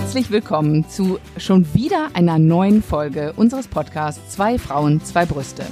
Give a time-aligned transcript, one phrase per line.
[0.00, 5.66] Herzlich willkommen zu schon wieder einer neuen Folge unseres Podcasts Zwei Frauen, zwei Brüste.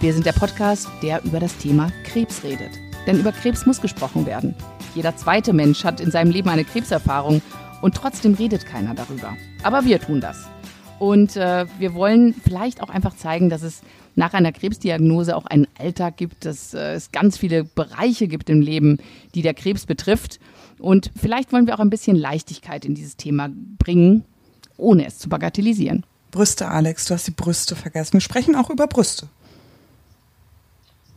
[0.00, 2.70] Wir sind der Podcast, der über das Thema Krebs redet.
[3.06, 4.54] Denn über Krebs muss gesprochen werden.
[4.94, 7.42] Jeder zweite Mensch hat in seinem Leben eine Krebserfahrung
[7.82, 9.36] und trotzdem redet keiner darüber.
[9.62, 10.48] Aber wir tun das.
[10.98, 13.82] Und äh, wir wollen vielleicht auch einfach zeigen, dass es
[14.14, 18.62] nach einer Krebsdiagnose auch einen Alltag gibt, dass äh, es ganz viele Bereiche gibt im
[18.62, 18.96] Leben,
[19.34, 20.40] die der Krebs betrifft.
[20.78, 23.48] Und vielleicht wollen wir auch ein bisschen Leichtigkeit in dieses Thema
[23.78, 24.24] bringen,
[24.76, 26.04] ohne es zu bagatellisieren.
[26.30, 28.14] Brüste, Alex, du hast die Brüste vergessen.
[28.14, 29.28] Wir sprechen auch über Brüste.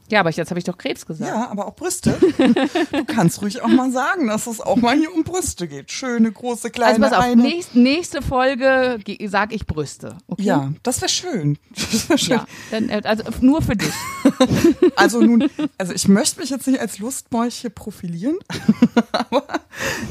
[0.09, 1.30] Ja, aber jetzt habe ich doch Krebs gesagt.
[1.30, 2.17] Ja, aber auch Brüste.
[2.91, 5.91] du kannst ruhig auch mal sagen, dass es auch mal hier um Brüste geht.
[5.91, 7.41] Schöne, große, kleine, Also pass auf, eine.
[7.41, 10.17] nächst, nächste Folge sage ich Brüste.
[10.27, 10.44] Okay?
[10.44, 11.58] Ja, das wäre schön.
[11.91, 12.38] Das wär schön.
[12.38, 13.94] Ja, dann, äh, also nur für dich.
[14.95, 18.38] Also nun, also ich möchte mich jetzt nicht als Lustmolch hier profilieren,
[19.12, 19.45] aber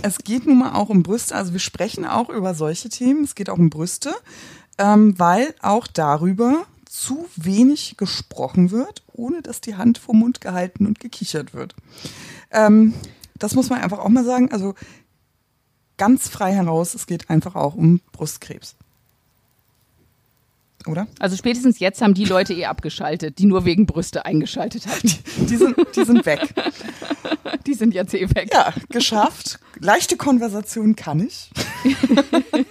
[0.02, 1.34] es geht nun mal auch um Brüste.
[1.34, 3.24] Also wir sprechen auch über solche Themen.
[3.24, 4.14] Es geht auch um Brüste,
[4.78, 6.66] ähm, weil auch darüber
[6.98, 11.74] zu wenig gesprochen wird, ohne dass die Hand vor Mund gehalten und gekichert wird.
[12.50, 12.92] Ähm,
[13.36, 14.50] das muss man einfach auch mal sagen.
[14.50, 14.74] Also
[15.96, 18.74] ganz frei heraus, es geht einfach auch um Brustkrebs.
[20.86, 21.06] Oder?
[21.20, 25.02] Also spätestens jetzt haben die Leute eh abgeschaltet, die nur wegen Brüste eingeschaltet haben.
[25.02, 26.52] Die, die, sind, die sind weg.
[27.66, 28.50] Die sind jetzt eh weg.
[28.52, 29.60] Ja, geschafft.
[29.78, 31.50] Leichte Konversation kann ich.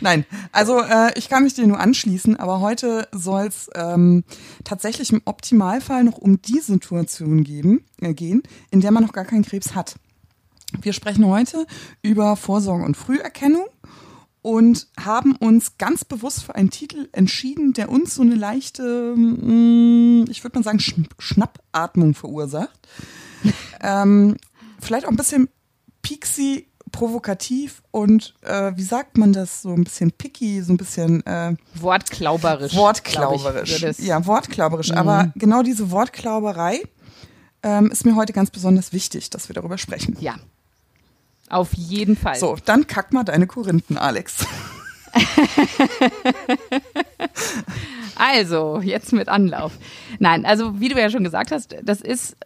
[0.00, 4.24] Nein, also äh, ich kann mich dir nur anschließen, aber heute soll es ähm,
[4.64, 9.24] tatsächlich im Optimalfall noch um die Situation geben, äh, gehen, in der man noch gar
[9.24, 9.96] keinen Krebs hat.
[10.80, 11.66] Wir sprechen heute
[12.02, 13.66] über Vorsorge und Früherkennung
[14.42, 20.30] und haben uns ganz bewusst für einen Titel entschieden, der uns so eine leichte, mh,
[20.30, 22.88] ich würde mal sagen, Sch Schnappatmung verursacht.
[23.82, 24.36] ähm,
[24.80, 25.48] vielleicht auch ein bisschen
[26.02, 31.24] pixie, provokativ und äh, wie sagt man das, so ein bisschen picky, so ein bisschen
[31.26, 32.74] äh, Wortklauberisch.
[32.74, 33.80] Wortklauberisch.
[33.98, 34.90] Ja, wortklauberisch.
[34.90, 34.98] Mhm.
[34.98, 36.82] Aber genau diese Wortklauberei
[37.62, 40.16] ähm, ist mir heute ganz besonders wichtig, dass wir darüber sprechen.
[40.20, 40.36] Ja.
[41.48, 42.36] Auf jeden Fall.
[42.36, 44.46] So, dann kack mal deine Korinthen, Alex.
[48.14, 49.72] also, jetzt mit Anlauf.
[50.20, 52.36] Nein, also wie du ja schon gesagt hast, das ist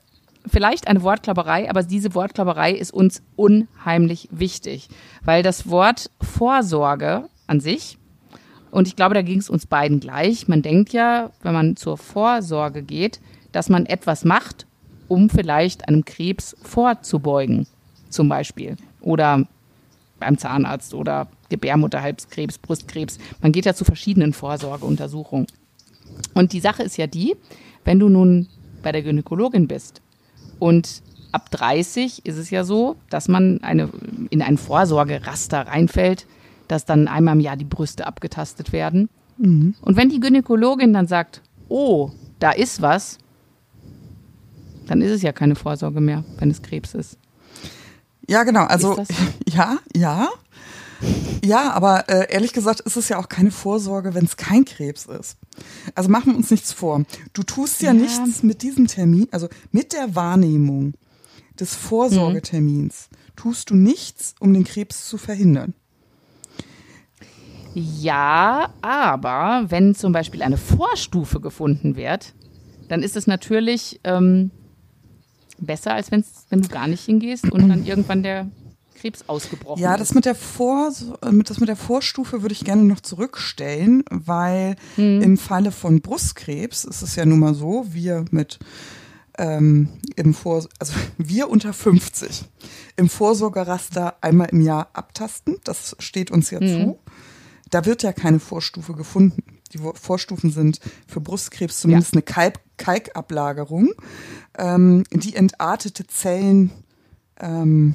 [0.46, 4.88] vielleicht eine Wortklauberei, aber diese Wortklauberei ist uns unheimlich wichtig,
[5.24, 7.98] weil das Wort Vorsorge an sich,
[8.70, 11.96] und ich glaube, da ging es uns beiden gleich, man denkt ja, wenn man zur
[11.96, 13.20] Vorsorge geht,
[13.52, 14.66] dass man etwas macht,
[15.06, 17.66] um vielleicht einem Krebs vorzubeugen,
[18.10, 18.76] zum Beispiel.
[19.00, 19.46] Oder
[20.18, 23.18] beim Zahnarzt oder Gebärmutterhalskrebs, Brustkrebs.
[23.40, 25.46] Man geht ja zu verschiedenen Vorsorgeuntersuchungen.
[26.34, 27.36] Und die Sache ist ja die,
[27.84, 28.48] wenn du nun
[28.82, 30.00] bei der Gynäkologin bist
[30.64, 33.90] und ab 30 ist es ja so, dass man eine,
[34.30, 36.26] in ein Vorsorgeraster reinfällt,
[36.68, 39.10] dass dann einmal im Jahr die Brüste abgetastet werden.
[39.36, 39.74] Mhm.
[39.82, 43.18] Und wenn die Gynäkologin dann sagt, oh, da ist was,
[44.86, 47.18] dann ist es ja keine Vorsorge mehr, wenn es Krebs ist.
[48.26, 48.64] Ja, genau.
[48.64, 49.04] Also so?
[49.46, 50.28] ja, ja.
[51.44, 55.06] Ja, aber äh, ehrlich gesagt ist es ja auch keine Vorsorge, wenn es kein Krebs
[55.06, 55.36] ist.
[55.94, 57.04] Also machen wir uns nichts vor.
[57.32, 57.94] Du tust ja, ja.
[57.94, 60.94] nichts mit diesem Termin, also mit der Wahrnehmung
[61.58, 63.36] des Vorsorgetermins, mhm.
[63.36, 65.74] tust du nichts, um den Krebs zu verhindern.
[67.74, 72.32] Ja, aber wenn zum Beispiel eine Vorstufe gefunden wird,
[72.88, 74.50] dann ist es natürlich ähm,
[75.58, 76.24] besser, als wenn
[76.62, 78.48] du gar nicht hingehst und dann irgendwann der
[79.04, 83.00] Krebs ausgebrochen ja, das mit der Vor, das mit der Vorstufe würde ich gerne noch
[83.00, 85.20] zurückstellen, weil hm.
[85.20, 88.58] im Falle von Brustkrebs ist es ja nun mal so, wir mit
[89.36, 92.46] ähm, im Vor, also wir unter 50
[92.96, 95.58] im Vorsorgeraster einmal im Jahr abtasten.
[95.64, 96.68] Das steht uns ja hm.
[96.68, 96.98] zu.
[97.68, 99.42] Da wird ja keine Vorstufe gefunden.
[99.72, 102.18] Die Vorstufen sind für Brustkrebs zumindest ja.
[102.18, 103.92] eine Kalk Kalkablagerung,
[104.58, 106.72] ähm, die entartete Zellen
[107.38, 107.94] ähm,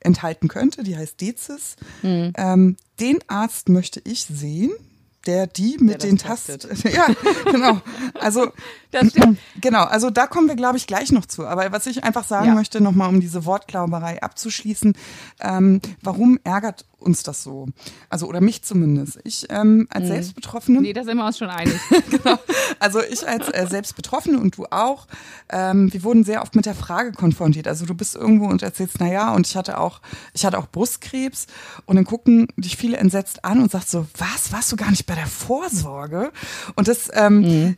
[0.00, 1.76] enthalten könnte, die heißt Dezis.
[2.02, 2.32] Mhm.
[2.36, 4.72] Ähm, den Arzt möchte ich sehen,
[5.26, 6.58] der die mit den Tasten.
[6.92, 7.06] ja,
[7.44, 7.80] genau.
[8.14, 8.52] Also
[9.60, 11.46] genau, also da kommen wir, glaube ich, gleich noch zu.
[11.46, 12.54] Aber was ich einfach sagen ja.
[12.54, 14.94] möchte, nochmal um diese Wortklauberei abzuschließen,
[15.40, 17.68] ähm, warum ärgert uns das so?
[18.10, 19.20] Also, oder mich zumindest.
[19.24, 20.08] Ich ähm, als mhm.
[20.08, 20.80] Selbstbetroffene.
[20.80, 21.80] Nee, da sind wir uns schon einig.
[22.10, 22.38] genau.
[22.78, 25.06] Also ich als äh, Selbstbetroffene und du auch,
[25.50, 27.68] ähm, wir wurden sehr oft mit der Frage konfrontiert.
[27.68, 30.00] Also du bist irgendwo und erzählst, na ja, und ich hatte auch,
[30.34, 31.46] ich hatte auch Brustkrebs
[31.86, 35.06] und dann gucken dich viele entsetzt an und sagst so, was, warst du gar nicht
[35.10, 36.32] bei der Vorsorge?
[36.76, 37.76] Und das, ähm, mhm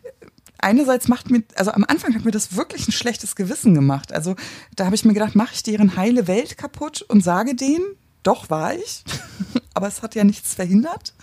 [0.64, 4.12] einerseits macht mir, also am Anfang hat mir das wirklich ein schlechtes Gewissen gemacht.
[4.12, 4.37] Also
[4.76, 7.84] da habe ich mir gedacht, mache ich deren heile Welt kaputt und sage denen,
[8.23, 9.02] doch war ich,
[9.75, 11.14] aber es hat ja nichts verhindert.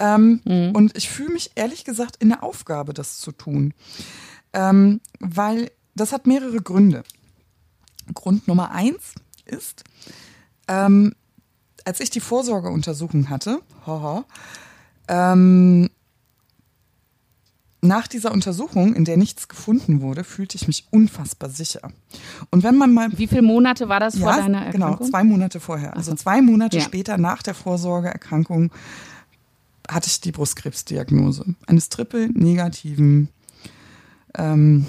[0.00, 0.72] Ähm, mhm.
[0.74, 3.72] Und ich fühle mich ehrlich gesagt in der Aufgabe, das zu tun.
[4.52, 7.04] Ähm, weil das hat mehrere Gründe.
[8.14, 9.14] Grund Nummer eins
[9.44, 9.84] ist,
[10.66, 11.14] ähm,
[11.84, 14.24] als ich die Vorsorgeuntersuchung hatte, haha,
[15.08, 15.88] ähm,
[17.84, 21.90] nach dieser Untersuchung, in der nichts gefunden wurde, fühlte ich mich unfassbar sicher.
[22.50, 23.08] Und wenn man mal.
[23.18, 24.98] Wie viele Monate war das ja, vor deiner genau, Erkrankung?
[24.98, 25.96] Genau, zwei Monate vorher.
[25.96, 26.84] Also zwei Monate ja.
[26.84, 28.70] später nach der Vorsorgeerkrankung
[29.88, 33.28] hatte ich die Brustkrebsdiagnose eines triple-negativen
[34.34, 34.86] ähm,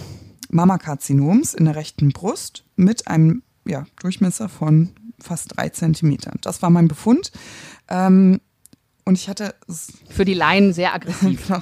[0.50, 6.38] Mammakarzinoms in der rechten Brust mit einem ja, Durchmesser von fast drei Zentimetern.
[6.42, 7.32] Das war mein Befund.
[7.90, 8.40] Ähm,
[9.06, 9.56] und ich hatte
[10.10, 11.48] für die Laien sehr aggressiv.
[11.48, 11.62] genau.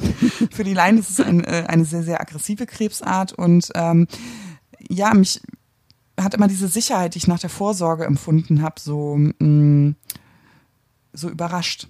[0.52, 3.34] Für die Laien ist es ein, äh, eine sehr, sehr aggressive Krebsart.
[3.34, 4.08] Und ähm,
[4.90, 5.42] ja, mich
[6.20, 9.96] hat immer diese Sicherheit, die ich nach der Vorsorge empfunden habe, so, mh, mm,
[11.14, 11.88] so überrascht.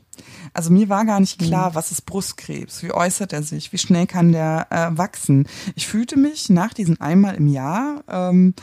[0.53, 1.75] Also mir war gar nicht klar, mhm.
[1.75, 5.47] was ist Brustkrebs, wie äußert er sich, wie schnell kann der äh, wachsen.
[5.75, 8.55] Ich fühlte mich nach diesen einmal im Jahr ähm,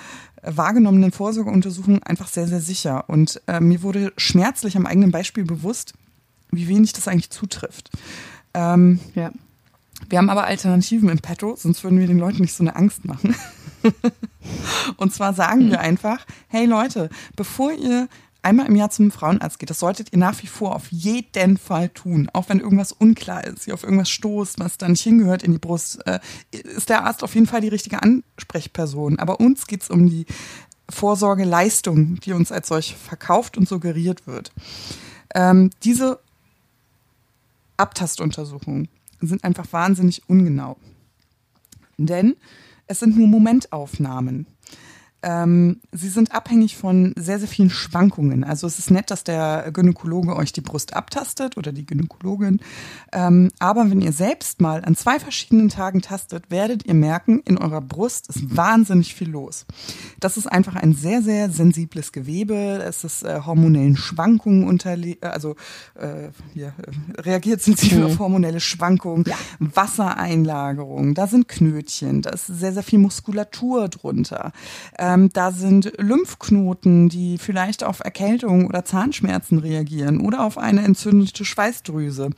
[0.43, 3.09] wahrgenommenen Vorsorgeuntersuchungen einfach sehr, sehr sicher.
[3.09, 5.95] Und äh, mir wurde schmerzlich am eigenen Beispiel bewusst,
[6.51, 7.91] wie wenig das eigentlich zutrifft.
[8.55, 9.33] Ähm, ja.
[10.09, 13.05] Wir haben aber Alternativen im Petto, sonst würden wir den Leuten nicht so eine Angst
[13.05, 13.35] machen.
[14.97, 18.09] Und zwar sagen wir einfach, hey Leute, bevor ihr
[18.43, 21.89] einmal im Jahr zum Frauenarzt geht, das solltet ihr nach wie vor auf jeden Fall
[21.89, 22.31] tun.
[22.33, 25.59] Auch wenn irgendwas unklar ist, ihr auf irgendwas stoßt, was da nicht hingehört in die
[25.59, 26.21] Brust, äh,
[26.51, 29.19] ist der Arzt auf jeden Fall die richtige Ansprechperson.
[29.19, 30.27] Aber uns geht es um die
[30.89, 34.53] Vorsorgeleistung, die uns als solche verkauft und suggeriert wird.
[35.35, 36.21] Ähm, diese
[37.79, 38.89] Abtastuntersuchungen
[39.21, 40.77] sind einfach wahnsinnig ungenau.
[41.97, 42.37] Denn
[42.87, 44.47] es sind nur Momentaufnahmen.
[45.23, 48.45] Ähm, sie sind abhängig von sehr, sehr vielen Schwankungen.
[48.45, 52.61] Also es ist nett, dass der Gynäkologe euch die Brust abtastet oder die Gynäkologin.
[53.13, 57.59] Ähm, aber wenn ihr selbst mal an zwei verschiedenen Tagen tastet, werdet ihr merken, in
[57.59, 59.67] eurer Brust ist wahnsinnig viel los.
[60.21, 62.83] Das ist einfach ein sehr, sehr sensibles Gewebe.
[62.87, 65.57] Es ist äh, hormonellen Schwankungen unterliegt, äh, also
[65.95, 68.05] äh, hier, äh, reagiert sensibel mhm.
[68.07, 69.37] auf hormonelle Schwankungen, ja.
[69.59, 74.53] Wassereinlagerung, da sind Knötchen, da ist sehr, sehr viel Muskulatur drunter.
[75.09, 81.47] Ähm, da sind Lymphknoten, die vielleicht auf Erkältung oder Zahnschmerzen reagieren oder auf eine entzündete
[81.47, 82.29] Schweißdrüse.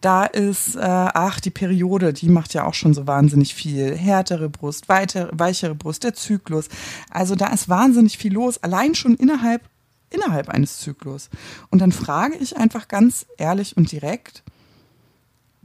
[0.00, 3.96] Da ist, äh, ach, die Periode, die macht ja auch schon so wahnsinnig viel.
[3.96, 6.68] Härtere Brust, weite, weichere Brust, der Zyklus.
[7.08, 9.62] Also da ist wahnsinnig viel los, allein schon innerhalb
[10.10, 11.28] innerhalb eines Zyklus.
[11.70, 14.42] Und dann frage ich einfach ganz ehrlich und direkt,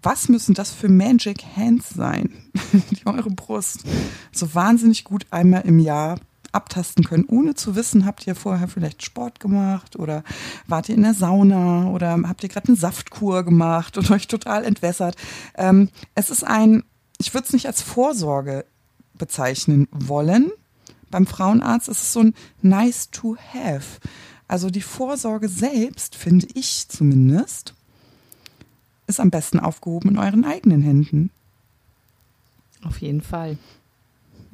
[0.02, 2.30] was müssen das für Magic Hands sein,
[2.92, 3.86] die eure Brust
[4.34, 6.20] so wahnsinnig gut einmal im Jahr
[6.54, 10.24] abtasten können, ohne zu wissen, habt ihr vorher vielleicht Sport gemacht oder
[10.68, 14.64] wart ihr in der Sauna oder habt ihr gerade eine Saftkur gemacht und euch total
[14.64, 15.16] entwässert.
[15.56, 16.84] Ähm, es ist ein,
[17.18, 18.66] ich würde es nicht als Vorsorge
[19.16, 20.52] bezeichnen wollen.
[21.10, 24.00] Beim Frauenarzt ist es so ein nice to have.
[24.48, 27.74] Also die Vorsorge selbst, finde ich zumindest,
[29.08, 31.30] ist am besten aufgehoben in euren eigenen Händen.
[32.84, 33.58] Auf jeden Fall.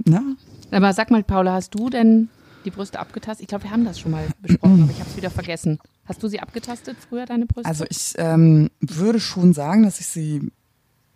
[0.06, 0.22] Na?
[0.72, 2.30] Aber sag mal, Paula, hast du denn
[2.66, 3.44] die Brüste abgetastet?
[3.44, 5.80] Ich glaube, wir haben das schon mal besprochen, aber ich habe es wieder vergessen.
[6.06, 7.68] Hast du sie abgetastet früher, deine Brüste?
[7.68, 10.52] Also ich ähm, würde schon sagen, dass ich sie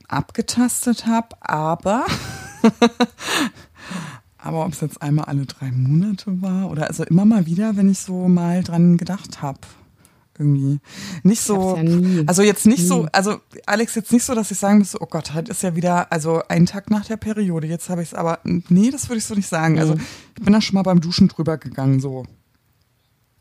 [0.08, 2.06] abgetastet habe, aber
[4.38, 7.90] aber ob es jetzt einmal alle drei Monate war oder also immer mal wieder, wenn
[7.90, 9.60] ich so mal dran gedacht habe
[10.38, 10.80] irgendwie
[11.24, 11.78] nicht so.
[11.78, 12.88] Ja also jetzt nicht nie.
[12.88, 15.76] so, also Alex, jetzt nicht so, dass ich sagen müsste, oh Gott, heute ist ja
[15.76, 17.68] wieder, also ein Tag nach der Periode.
[17.68, 19.80] Jetzt habe ich es aber, nee, das würde ich so nicht sagen.
[19.80, 19.96] Also
[20.38, 22.26] ich bin da schon mal beim Duschen drüber gegangen, so.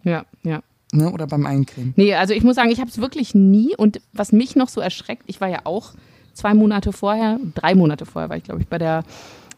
[0.03, 0.63] Ja, ja.
[0.95, 1.95] Ne, oder beim Eincremen.
[1.97, 4.83] Nee, also ich muss sagen, ich habe es wirklich nie und was mich noch so
[4.83, 5.95] erschreckt, ich war ja auch
[6.35, 9.05] zwei Monate vorher, drei Monate vorher war ich, glaube ich, bei der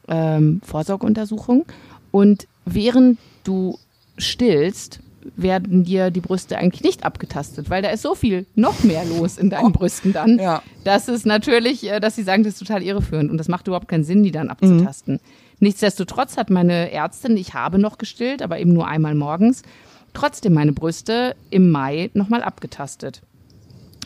[0.07, 1.65] ähm, Vorsorgeuntersuchung
[2.13, 3.79] und während du
[4.17, 5.01] stillst,
[5.37, 9.39] werden dir die Brüste eigentlich nicht abgetastet, weil da ist so viel noch mehr los
[9.39, 10.39] in deinen oh, Brüsten dann.
[10.39, 10.63] Ja.
[10.85, 13.89] Das ist natürlich, äh, dass sie sagen, das ist total irreführend und das macht überhaupt
[13.89, 15.15] keinen Sinn, die dann abzutasten.
[15.15, 15.21] Mhm.
[15.61, 19.63] Nichtsdestotrotz hat meine Ärztin, ich habe noch gestillt, aber eben nur einmal morgens,
[20.13, 23.23] trotzdem meine Brüste im Mai nochmal abgetastet.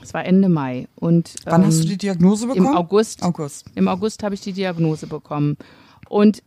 [0.03, 0.89] Es war Ende Mai.
[0.95, 2.67] Und, Wann ähm, hast du ähm, die Diagnose bekommen?
[2.67, 3.23] Im August.
[3.23, 3.67] August.
[3.75, 5.57] Im August habe ich die Diagnose bekommen.
[6.09, 6.43] Und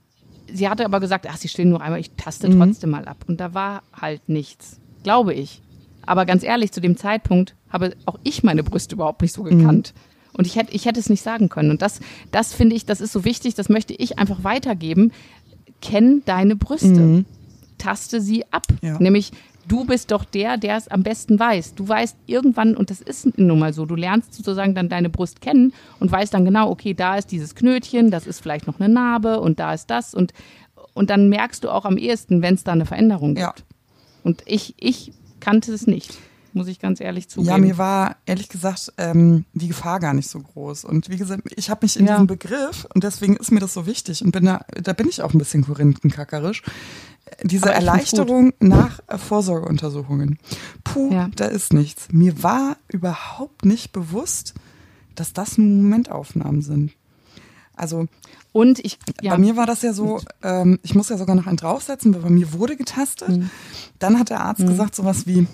[0.54, 2.60] sie hatte aber gesagt, ach, sie stillen nur einmal, ich taste mhm.
[2.60, 3.26] trotzdem mal ab.
[3.28, 5.62] Und da war halt nichts, glaube ich.
[6.06, 9.94] Aber ganz ehrlich, zu dem Zeitpunkt habe auch ich meine Brüste überhaupt nicht so gekannt.
[9.96, 10.02] Mhm.
[10.34, 11.72] Und ich hätte, ich hätte es nicht sagen können.
[11.72, 12.00] Und das,
[12.32, 15.12] das finde ich, das ist so wichtig, das möchte ich einfach weitergeben.
[15.82, 16.88] Kenn deine Brüste.
[16.88, 17.26] Mhm.
[17.78, 18.66] Taste sie ab.
[18.82, 18.98] Ja.
[19.00, 19.32] Nämlich
[19.68, 21.76] du bist doch der, der es am besten weiß.
[21.76, 25.42] Du weißt irgendwann, und das ist nun mal so, du lernst sozusagen dann deine Brust
[25.42, 28.94] kennen und weißt dann genau, okay, da ist dieses Knötchen, das ist vielleicht noch eine
[28.94, 30.34] Narbe und da ist das und,
[30.94, 33.60] und dann merkst du auch am ehesten, wenn es da eine Veränderung gibt.
[33.60, 33.66] Ja.
[34.24, 36.18] Und ich, ich kannte es nicht,
[36.56, 37.50] muss ich ganz ehrlich zugeben.
[37.50, 40.86] Ja, mir war ehrlich gesagt ähm, die Gefahr gar nicht so groß.
[40.86, 42.14] Und wie gesagt, ich habe mich in Ja.
[42.14, 45.22] diesem Begriff, und deswegen ist mir das so wichtig, und bin da, da bin ich
[45.22, 46.64] auch ein bisschen korinthenkackerisch,
[47.44, 50.40] diese Erleichterung nach äh, Vorsorgeuntersuchungen.
[50.84, 51.30] Puh, Ja.
[51.36, 52.08] da ist nichts.
[52.12, 54.54] Mir war überhaupt nicht bewusst,
[55.16, 56.92] dass das Momentaufnahmen sind.
[57.76, 58.08] Also
[58.54, 61.48] Und ich, ja, bei mir war das ja so, ähm, ich muss ja sogar noch
[61.48, 63.30] einen draufsetzen, weil bei mir wurde getastet.
[63.30, 63.50] Mhm.
[64.00, 65.48] Dann hat der Arzt gesagt sowas wie,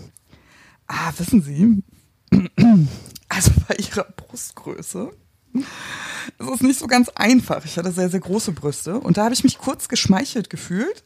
[0.87, 1.83] ah, wissen Sie,
[3.29, 5.11] also bei Ihrer Brustgröße
[6.39, 7.63] ist es nicht so ganz einfach.
[7.65, 11.03] Ich hatte sehr, sehr große Brüste und da habe ich mich kurz geschmeichelt gefühlt.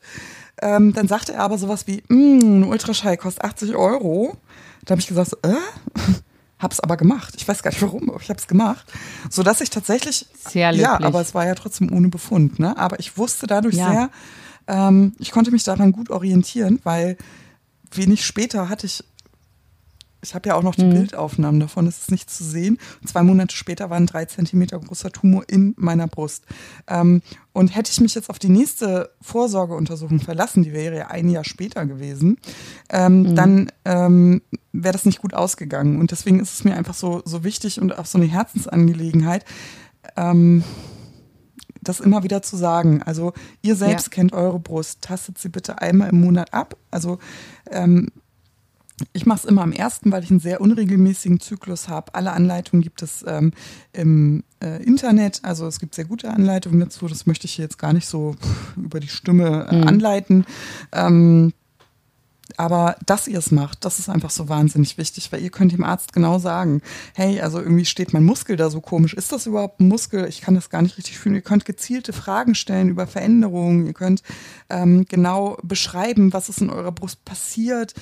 [0.61, 4.37] Ähm, dann sagte er aber sowas wie, "Mm, ein Ultraschall kostet 80 Euro.
[4.85, 5.53] Da habe ich gesagt, äh?
[6.59, 7.33] Hab's aber gemacht.
[7.37, 8.85] Ich weiß gar nicht warum, aber ich hab's gemacht.
[9.31, 10.27] So dass ich tatsächlich.
[10.47, 11.07] Sehr Ja, löblich.
[11.07, 12.77] aber es war ja trotzdem ohne Befund, ne?
[12.77, 13.89] Aber ich wusste dadurch Ja.
[13.89, 14.09] sehr,
[14.67, 17.17] ähm, ich konnte mich daran gut orientieren, weil
[17.93, 19.03] wenig später hatte ich,
[20.21, 20.91] ich habe ja auch noch die Mhm.
[20.93, 22.77] Bildaufnahmen davon, es ist nicht zu sehen.
[23.05, 26.45] Zwei Monate später war ein drei Zentimeter großer Tumor in meiner Brust.
[26.87, 27.21] Ähm,
[27.53, 31.43] und hätte ich mich jetzt auf die nächste Vorsorgeuntersuchung verlassen, die wäre ja ein Jahr
[31.43, 32.37] später gewesen,
[32.89, 33.35] ähm, Mhm.
[33.35, 35.99] dann ähm, wäre das nicht gut ausgegangen.
[35.99, 39.43] Und deswegen ist es mir einfach so, so wichtig und auch so eine Herzensangelegenheit,
[40.15, 40.63] ähm,
[41.83, 43.01] das immer wieder zu sagen.
[43.01, 44.09] Also ihr selbst Ja.
[44.11, 46.77] kennt eure Brust, tastet sie bitte einmal im Monat ab.
[46.91, 47.17] Also
[47.71, 48.09] ähm,
[49.13, 52.13] ich mache es immer am ersten, weil ich einen sehr unregelmäßigen Zyklus habe.
[52.15, 53.51] Alle Anleitungen gibt es ähm,
[53.93, 55.39] im äh, Internet.
[55.43, 57.07] Also es gibt sehr gute Anleitungen dazu.
[57.07, 58.35] Das möchte ich hier jetzt gar nicht so
[58.77, 59.87] über die Stimme äh, Mhm.
[59.87, 60.45] anleiten.
[60.91, 61.53] Ähm,
[62.57, 65.83] aber dass ihr es macht, das ist einfach so wahnsinnig wichtig, weil ihr könnt dem
[65.83, 66.81] Arzt genau sagen,
[67.13, 69.13] hey, also irgendwie steht mein Muskel da so komisch.
[69.13, 70.27] Ist das überhaupt ein Muskel?
[70.27, 71.35] Ich kann das gar nicht richtig fühlen.
[71.35, 73.85] Ihr könnt gezielte Fragen stellen über Veränderungen.
[73.87, 74.23] Ihr könnt
[74.69, 77.93] ähm, genau beschreiben, was ist in eurer Brust passiert.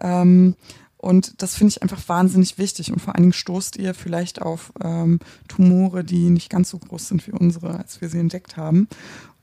[0.00, 0.54] Ähm,
[0.98, 2.92] und das finde ich einfach wahnsinnig wichtig.
[2.92, 7.08] Und vor allen Dingen stoßt ihr vielleicht auf ähm, Tumore, die nicht ganz so groß
[7.08, 8.88] sind wie unsere, als wir sie entdeckt haben.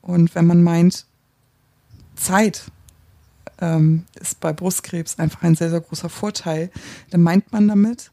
[0.02, 1.06] Und wenn man meint,
[2.14, 2.70] Zeit
[3.60, 6.70] ähm, ist bei Brustkrebs einfach ein sehr, sehr großer Vorteil,
[7.10, 8.10] dann meint man damit,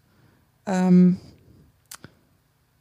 [0.65, 1.17] ähm,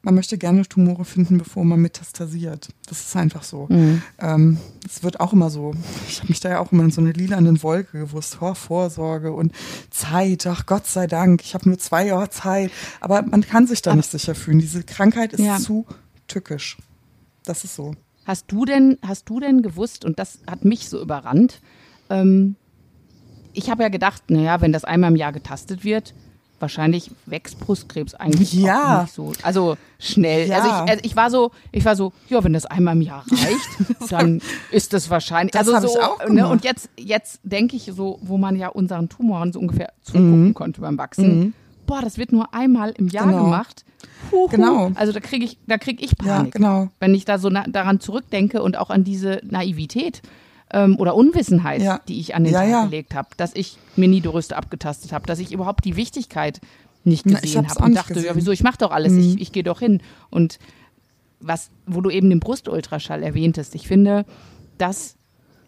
[0.04, 2.68] man möchte gerne Tumore finden, bevor man metastasiert.
[2.86, 3.66] Das ist einfach so.
[3.68, 4.02] Mhm.
[4.18, 5.74] Ähm, es wird auch immer so.
[6.08, 8.38] Ich habe mich da ja auch immer in so eine lilanen Wolke gewusst.
[8.40, 9.52] Oh, Vorsorge und
[9.90, 10.44] Zeit.
[10.48, 12.72] Ach Gott sei Dank, ich habe nur zwei Jahre Zeit.
[13.00, 14.58] Aber man kann sich da Aber- nicht sicher fühlen.
[14.58, 15.58] Diese Krankheit ist Ja.
[15.60, 15.86] zu
[16.26, 16.78] tückisch.
[17.44, 17.94] Das ist so.
[18.24, 21.60] Hast du denn, hast du denn gewusst, und das hat mich so überrannt,
[22.12, 22.56] ähm,
[23.54, 26.14] ich habe ja gedacht, naja, wenn das einmal im Jahr getastet wird,
[26.58, 29.02] wahrscheinlich wächst Brustkrebs eigentlich Ja.
[29.02, 29.32] nicht so.
[29.42, 30.48] Also schnell.
[30.48, 30.56] Ja.
[30.58, 33.24] Also, ich, also ich war so, ich war so, ja, wenn das einmal im Jahr
[33.30, 34.40] reicht, dann
[34.70, 35.52] ist das wahrscheinlich.
[35.52, 38.68] Das also so, ich auch ne, und jetzt, jetzt denke ich so, wo man ja
[38.68, 41.52] unseren Tumoren so ungefähr zugucken konnte beim Wachsen.
[41.86, 43.30] Boah, das wird nur einmal im Jahr Mhm.
[43.32, 43.44] Genau.
[43.44, 43.84] gemacht.
[44.30, 44.46] Huhu.
[44.48, 44.92] Genau.
[44.94, 46.88] Also da kriege ich, da krieg ich Ja, Panik genau.
[47.00, 50.22] wenn ich da so daran zurückdenke und auch an diese Naivität
[50.72, 52.00] ähm, oder Unwissenheit, Ja.
[52.08, 52.84] die ich an den Ja, Tag ja.
[52.84, 56.60] gelegt habe, dass ich mir nie die Rüste abgetastet habe, dass ich überhaupt die Wichtigkeit
[57.04, 59.80] nicht gesehen habe und dachte, ja, wieso, ich mache doch alles, ich, ich gehe doch
[59.80, 60.00] hin.
[60.30, 60.58] Und
[61.40, 64.24] was, wo du eben den Brustultraschall erwähntest, ich finde,
[64.78, 65.16] dass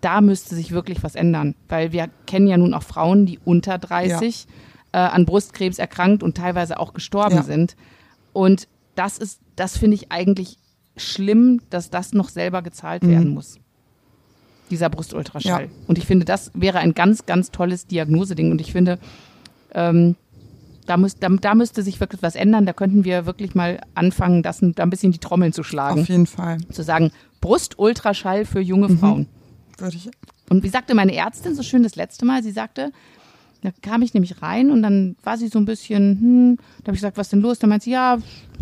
[0.00, 3.78] da müsste sich wirklich was ändern, weil wir kennen ja nun auch Frauen, die unter
[3.78, 4.46] 30
[4.92, 7.74] äh, an Brustkrebs erkrankt und teilweise auch gestorben sind.
[8.32, 10.58] Und das ist, das finde ich eigentlich
[10.96, 13.58] schlimm, dass das noch selber gezahlt werden muss.
[14.70, 15.64] Dieser Brustultraschall.
[15.64, 15.68] Ja.
[15.86, 18.50] Und ich finde, das wäre ein ganz, ganz tolles Diagnoseding.
[18.50, 18.98] Und ich finde,
[19.72, 20.16] ähm,
[20.86, 22.66] da, muss, da, da müsste sich wirklich was ändern.
[22.66, 26.00] Da könnten wir wirklich mal anfangen, das, da ein bisschen die Trommeln zu schlagen.
[26.02, 26.58] Auf jeden Fall.
[26.72, 28.98] Zu sagen, Brustultraschall für junge Mhm.
[28.98, 29.26] Frauen.
[29.78, 30.10] Würde ich.
[30.50, 32.90] Und wie sagte meine Ärztin so schön das letzte Mal, sie sagte,
[33.62, 36.96] da kam ich nämlich rein und dann war sie so ein bisschen, hm, da habe
[36.96, 37.58] ich gesagt, was denn los?
[37.58, 38.18] Da meint sie, ja,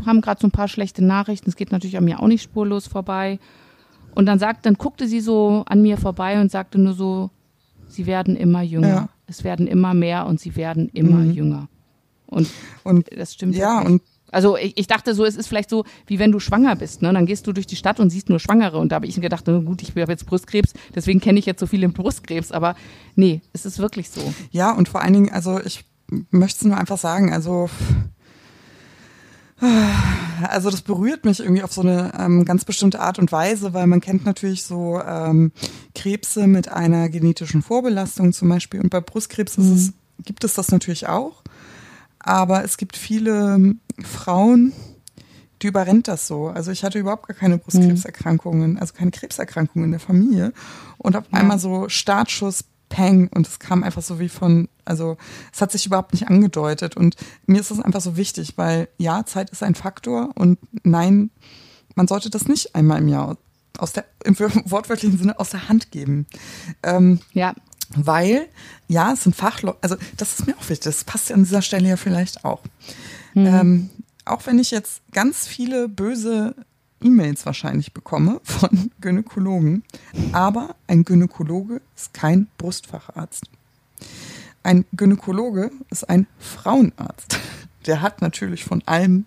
[0.06, 2.86] haben gerade so ein paar schlechte Nachrichten, es geht natürlich an mir auch nicht spurlos
[2.86, 3.38] vorbei.
[4.14, 7.30] Und dann sagt, dann guckte sie so an mir vorbei und sagte nur so,
[7.88, 8.88] sie werden immer jünger.
[8.88, 9.08] Ja.
[9.26, 11.30] Es werden immer mehr und sie werden immer Mhm.
[11.32, 11.68] jünger.
[12.26, 12.48] Und
[12.84, 13.92] Und das stimmt ja, wirklich.
[13.94, 17.02] und Also ich, ich dachte so, es ist vielleicht so, wie wenn du schwanger bist.
[17.02, 17.12] Ne?
[17.12, 18.78] Dann gehst du durch die Stadt und siehst nur Schwangere.
[18.78, 21.60] Und da habe ich gedacht, na gut, ich habe jetzt Brustkrebs, deswegen kenne ich jetzt
[21.60, 22.50] so viele Brustkrebs.
[22.52, 22.74] Aber
[23.14, 24.20] nee, es ist wirklich so.
[24.50, 25.84] Ja, und vor allen Dingen, also ich
[26.30, 27.68] möchte es nur einfach sagen, also
[30.48, 33.86] also das berührt mich irgendwie auf so eine ähm, ganz bestimmte Art und Weise, weil
[33.86, 35.52] man kennt natürlich so ähm,
[35.94, 38.80] Krebse mit einer genetischen Vorbelastung zum Beispiel.
[38.80, 39.72] Und bei Brustkrebs mhm.
[39.74, 39.92] es,
[40.24, 41.42] gibt es das natürlich auch.
[42.18, 44.72] Aber es gibt viele ähm, Frauen,
[45.62, 46.48] die überrennt das so.
[46.48, 50.52] Also ich hatte überhaupt gar keine Brustkrebserkrankungen, also keine Krebserkrankungen in der Familie.
[50.98, 55.16] Und auf einmal so Startschuss, Peng und es kam einfach so wie von, also
[55.52, 59.24] es hat sich überhaupt nicht angedeutet und mir ist das einfach so wichtig, weil ja,
[59.24, 61.30] Zeit ist ein Faktor und nein,
[61.94, 63.36] man sollte das nicht einmal im Jahr
[63.78, 66.26] aus der, im wortwörtlichen Sinne aus der Hand geben.
[66.82, 67.54] Ähm, ja.
[67.94, 68.48] Weil,
[68.88, 71.62] ja, es sind Fachleute, also das ist mir auch wichtig, das passt ja an dieser
[71.62, 72.62] Stelle ja vielleicht auch.
[73.34, 73.46] Mhm.
[73.46, 73.90] Ähm,
[74.24, 76.54] auch wenn ich jetzt ganz viele böse
[77.02, 79.82] E-Mails wahrscheinlich bekomme von Gynäkologen.
[80.32, 83.46] Aber ein Gynäkologe ist kein Brustfacharzt.
[84.62, 87.38] Ein Gynäkologe ist ein Frauenarzt.
[87.86, 89.26] Der hat natürlich von allem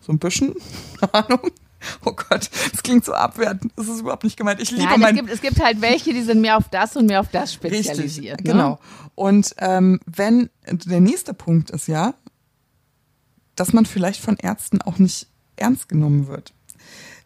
[0.00, 0.54] so ein bisschen
[1.12, 1.50] Ahnung.
[2.04, 3.72] Oh Gott, das klingt so abwertend.
[3.76, 4.60] Das ist überhaupt nicht gemeint.
[4.60, 6.96] Ich liebe Nein, mein es, gibt, es gibt halt welche, die sind mehr auf das
[6.96, 8.38] und mehr auf das spezialisiert.
[8.38, 8.52] Richtig, ne?
[8.52, 8.78] genau.
[9.14, 12.14] Und ähm, wenn der nächste Punkt ist ja,
[13.54, 16.53] dass man vielleicht von Ärzten auch nicht ernst genommen wird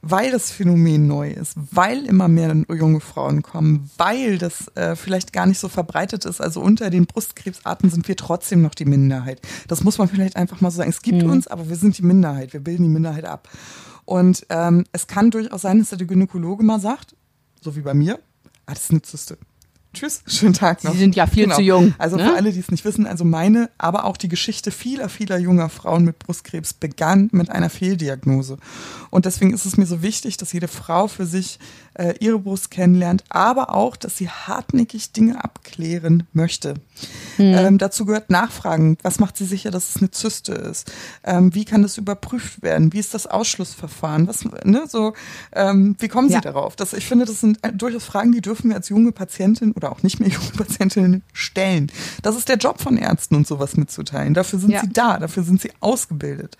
[0.01, 5.33] weil das Phänomen neu ist, weil immer mehr junge Frauen kommen, weil das äh, vielleicht
[5.33, 6.41] gar nicht so verbreitet ist.
[6.41, 9.41] Also unter den Brustkrebsarten sind wir trotzdem noch die Minderheit.
[9.67, 10.91] Das muss man vielleicht einfach mal so sagen.
[10.91, 11.31] Es gibt mhm.
[11.31, 12.53] uns, aber wir sind die Minderheit.
[12.53, 13.49] Wir bilden die Minderheit ab.
[14.05, 17.17] Und ähm, es kann durchaus sein, dass der Gynäkologe mal sagt,
[17.61, 18.21] so wie bei mir,
[18.67, 19.39] ah, das ist eine Zyste.
[19.99, 20.93] Tschüss, schönen Tag noch.
[20.93, 21.57] Sie sind ja viel genau.
[21.57, 21.95] zu jung.
[21.99, 22.29] Also ne?
[22.29, 25.69] für alle, die es nicht wissen, also meine, aber auch die Geschichte vieler, vieler junger
[25.69, 28.59] Frauen mit Brustkrebs begann mit einer Fehldiagnose.
[29.11, 31.59] Und deswegen ist es mir so wichtig, dass jede Frau für sich
[31.99, 36.75] äh, ihre Brust kennenlernt, aber auch, dass sie hartnäckig Dinge abklären möchte.
[37.37, 37.55] Mhm.
[37.55, 38.97] Ähm, dazu gehört Nachfragen.
[39.03, 40.91] Was macht sie sicher, dass es eine Zyste ist?
[41.25, 42.93] Ähm, wie kann das überprüft werden?
[42.93, 44.29] Wie ist das Ausschlussverfahren?
[44.29, 45.13] Was, ne, so,
[45.53, 46.41] ähm, wie kommen Sie ja.
[46.41, 46.77] darauf?
[46.77, 49.93] Das, ich finde, das sind äh, durchaus Fragen, die dürfen wir als junge Patientin oder
[49.93, 51.91] auch nicht mehr junge Patientinnen stellen.
[52.23, 54.35] Das ist der Job von Ärzten und sowas mitzuteilen.
[54.35, 54.81] Dafür sind ja.
[54.81, 56.57] sie da, dafür sind sie ausgebildet.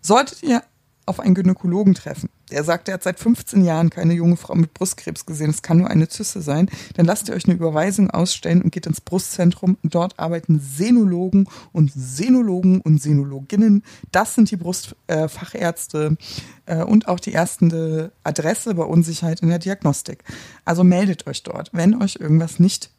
[0.00, 0.62] Solltet ihr
[1.06, 4.74] auf einen Gynäkologen treffen, der sagt, er hat seit 15 Jahren keine junge Frau mit
[4.74, 8.62] Brustkrebs gesehen, es kann nur eine Zyste sein, dann lasst ihr euch eine Überweisung ausstellen
[8.62, 9.76] und geht ins Brustzentrum.
[9.82, 13.82] Dort arbeiten Senologen und Senologen und Senologinnen.
[14.12, 16.16] Das sind die Brustfachärzte
[16.66, 20.24] äh, äh, und auch die erste Adresse bei Unsicherheit in der Diagnostik.
[20.64, 22.90] Also meldet euch dort, wenn euch irgendwas nicht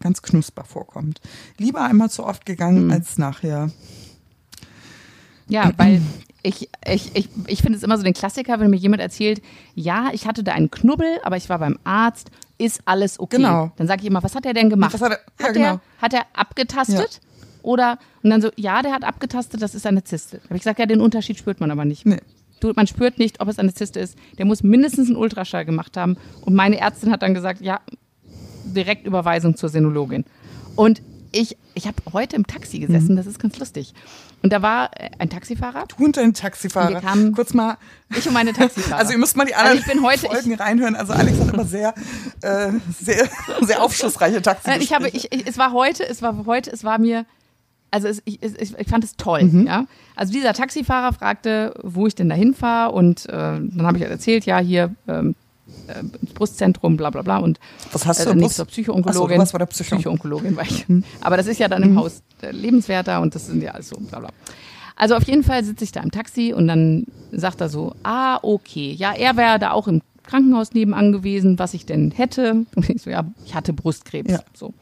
[0.00, 1.20] ganz knusper vorkommt.
[1.56, 2.92] Lieber einmal zu oft gegangen mhm.
[2.92, 3.70] als nachher
[5.48, 6.02] ja, weil
[6.48, 9.42] ich, ich, ich, ich finde es immer so den Klassiker, wenn mir jemand erzählt,
[9.74, 13.36] ja, ich hatte da einen Knubbel, aber ich war beim Arzt, ist alles okay.
[13.36, 13.70] Genau.
[13.76, 14.94] Dann sage ich immer, was hat er denn gemacht?
[14.94, 15.66] Was hat er, ja, hat, genau.
[15.66, 17.20] er, hat er abgetastet?
[17.20, 17.28] Ja.
[17.62, 20.40] Oder, und dann so, ja, der hat abgetastet, das ist eine Zyste.
[20.44, 22.06] Habe ich gesagt, ja, den Unterschied spürt man aber nicht.
[22.06, 22.20] Nee.
[22.60, 24.16] Du, man spürt nicht, ob es eine Zyste ist.
[24.38, 26.16] Der muss mindestens einen Ultraschall gemacht haben.
[26.40, 27.80] Und meine Ärztin hat dann gesagt, ja,
[28.64, 30.24] Direktüberweisung zur Senologin.
[30.76, 31.02] Und
[31.38, 33.16] ich, ich habe heute im Taxi gesessen, mhm.
[33.16, 33.94] das ist ganz lustig.
[34.42, 35.84] Und da war äh, ein Taxifahrer.
[35.86, 37.00] Du und dein Taxifahrer.
[37.00, 37.76] Kamen, Kurz mal.
[38.16, 38.98] Ich und meine Taxifahrer.
[38.98, 40.96] Also ihr müsst mal die anderen also ich bin heute, Folgen ich, reinhören.
[40.96, 41.94] Also Alex hat immer sehr,
[42.42, 43.28] äh, sehr,
[43.62, 44.70] sehr aufschlussreiche Taxi.
[44.80, 47.24] Ich habe, ich, ich, es war heute, es war heute, es war mir,
[47.90, 49.44] also es, ich, ich, ich fand es toll.
[49.44, 49.66] Mhm.
[49.66, 49.86] Ja?
[50.16, 54.12] Also dieser Taxifahrer fragte, wo ich denn da hinfahre und äh, dann habe ich halt
[54.12, 55.34] erzählt, ja hier ähm,
[55.88, 56.02] äh,
[56.34, 57.38] Brustzentrum, bla bla bla.
[57.38, 57.58] Und,
[57.92, 58.30] Was hast du?
[58.30, 59.38] Äh, nächster Psychoonkologin.
[59.38, 60.86] Was war der Psycho Psychoonkologin war ich.
[60.88, 61.04] Hm.
[61.20, 61.98] Aber das ist ja dann im hm.
[61.98, 64.30] Haus äh, lebenswerter und das sind ja alles so, bla bla.
[64.96, 68.38] Also auf jeden Fall sitze ich da im Taxi und dann sagt er so, ah,
[68.42, 68.92] okay.
[68.92, 72.66] Ja, er wäre da auch im Krankenhaus nebenan gewesen, was ich denn hätte.
[72.74, 74.30] Und ich so, ja, ich hatte Brustkrebs.
[74.30, 74.40] Ja.
[74.54, 74.74] So.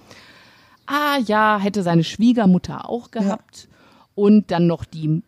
[0.87, 3.69] Ah ja, hätte seine Schwiegermutter auch gehabt.
[3.69, 3.77] Ja.
[4.15, 5.23] Und dann noch die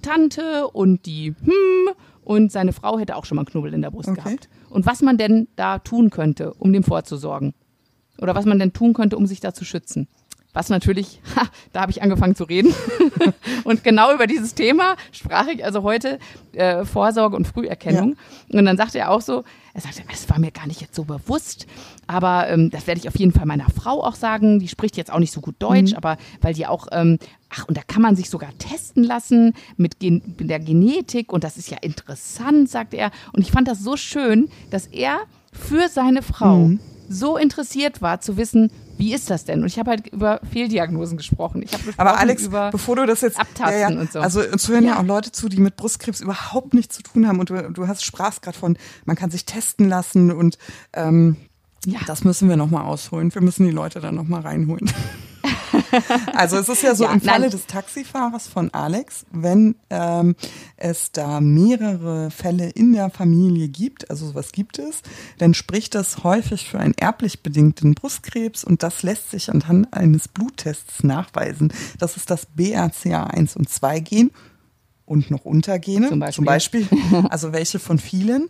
[0.00, 1.94] Tante und die hm
[2.30, 4.22] und seine Frau hätte auch schon mal einen Knubbel in der Brust okay.
[4.22, 4.48] gehabt.
[4.68, 7.54] Und was man denn da tun könnte, um dem vorzusorgen.
[8.18, 10.06] Oder was man denn tun könnte, um sich da zu schützen.
[10.52, 12.72] Was natürlich, ha, da habe ich angefangen zu reden.
[13.64, 16.20] und genau über dieses Thema sprach ich also heute
[16.52, 18.14] äh, Vorsorge und Früherkennung.
[18.46, 18.60] Ja.
[18.60, 21.04] Und dann sagte er auch so, er sagte, es war mir gar nicht jetzt so
[21.04, 21.66] bewusst,
[22.06, 24.58] aber ähm, das werde ich auf jeden Fall meiner Frau auch sagen.
[24.58, 25.96] Die spricht jetzt auch nicht so gut Deutsch, mhm.
[25.96, 27.18] aber weil die auch, ähm,
[27.50, 31.44] ach, und da kann man sich sogar testen lassen mit, Gen mit der Genetik und
[31.44, 33.10] das ist ja interessant, sagte er.
[33.32, 35.18] Und ich fand das so schön, dass er
[35.52, 36.80] für seine Frau mhm.
[37.08, 38.70] so interessiert war zu wissen,
[39.00, 39.62] wie ist das denn?
[39.62, 41.62] Und ich habe halt über Fehldiagnosen gesprochen.
[41.62, 44.20] Ich gesprochen Aber Alex, bevor du das jetzt abtasten ja, ja, und so.
[44.20, 44.92] Also uns hören ja.
[44.92, 45.00] ja.
[45.00, 47.40] auch Leute zu, die mit Brustkrebs überhaupt nichts zu tun haben.
[47.40, 50.58] Und du, du hast sprachst gerade von, man kann sich testen lassen und
[50.92, 51.36] ähm,
[51.86, 51.98] ja.
[52.06, 53.34] das müssen wir nochmal ausholen.
[53.34, 54.90] Wir müssen die Leute dann nochmal reinholen.
[56.34, 57.50] Also es ist ja so Ja, im Falle nein.
[57.50, 60.36] des Taxifahrers von Alex, wenn ähm,
[60.76, 65.02] es da mehrere Fälle in der Familie gibt, also sowas gibt es,
[65.38, 70.28] dann spricht das häufig für einen erblich bedingten Brustkrebs und das lässt sich anhand eines
[70.28, 71.72] Bluttests nachweisen.
[71.98, 74.30] Das ist das BRCA1 und 2 Gen
[75.06, 76.34] und noch Untergene, Zum Beispiel.
[76.36, 76.88] zum Beispiel
[77.30, 78.48] also welche von vielen.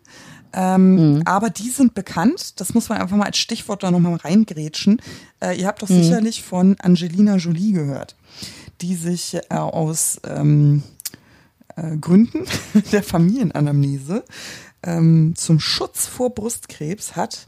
[0.53, 1.23] Ähm, Mhm.
[1.27, 5.01] Aber die sind bekannt, das muss man einfach mal als Stichwort da nochmal reingrätschen.
[5.41, 6.03] Äh, ihr habt doch Mhm.
[6.03, 8.17] sicherlich von Angelina Jolie gehört,
[8.81, 10.83] die sich äh, aus ähm,
[11.77, 12.45] äh, Gründen
[12.93, 14.25] der Familienanamnese
[14.83, 17.47] ähm, zum Schutz vor Brustkrebs hat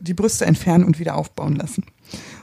[0.00, 1.84] die Brüste entfernen und wieder aufbauen lassen.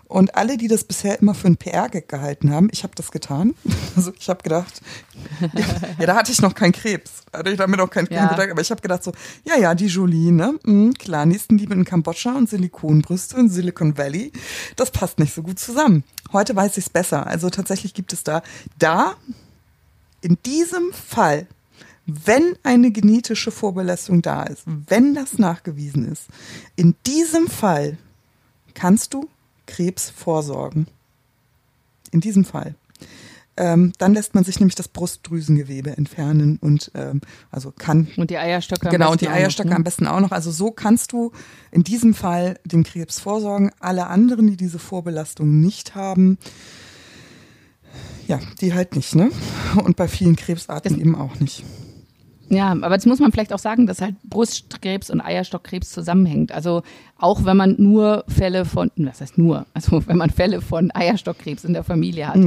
[0.07, 3.53] Und alle, die das bisher immer für einen PR-Gag gehalten haben, ich habe das getan.
[3.97, 4.81] Also ich habe gedacht,
[5.41, 5.49] ja,
[5.99, 7.23] ja, da hatte ich noch keinen Krebs.
[7.33, 8.27] Hatte ich damit noch keinen Ja.
[8.27, 8.51] Gedanken.
[8.51, 9.11] Aber ich habe gedacht so,
[9.43, 10.53] ja, ja, die Jolie, ne?
[10.63, 14.31] Mhm, klar, Nächstenliebe in Kambodscha und Silikonbrüste in Silicon Valley,
[14.75, 16.03] das passt nicht so gut zusammen.
[16.31, 17.25] Heute weiß ich es besser.
[17.25, 18.43] Also tatsächlich gibt es da,
[18.77, 19.15] da,
[20.21, 21.47] in diesem Fall,
[22.05, 26.25] wenn eine genetische Vorbelastung da ist, wenn das nachgewiesen ist,
[26.75, 27.97] in diesem Fall
[28.75, 29.27] kannst du
[29.67, 30.87] Krebs vorsorgen.
[32.11, 32.73] In diesem Fall.
[33.59, 38.37] Ähm, dann lässt man sich nämlich das Brustdrüsengewebe entfernen und ähm, also kann Und die
[38.37, 38.85] Eierstöcke.
[38.85, 39.75] am Genau, und die auch noch, Eierstöcke ne?
[39.75, 40.31] am besten auch noch.
[40.31, 41.31] Also so kannst du
[41.71, 43.71] in diesem Fall dem Krebs vorsorgen.
[43.79, 46.37] Alle anderen, die diese Vorbelastung nicht haben,
[48.27, 49.31] ja, die halt nicht, ne?
[49.83, 51.63] Und bei vielen Krebsarten Das- eben auch nicht.
[52.49, 56.51] Ja, aber jetzt muss man vielleicht auch sagen, dass halt Brustkrebs und Eierstockkrebs zusammenhängt.
[56.51, 56.83] Also
[57.17, 61.63] auch wenn man nur Fälle von, was heißt nur, also wenn man Fälle von Eierstockkrebs
[61.65, 62.39] in der Familie hat,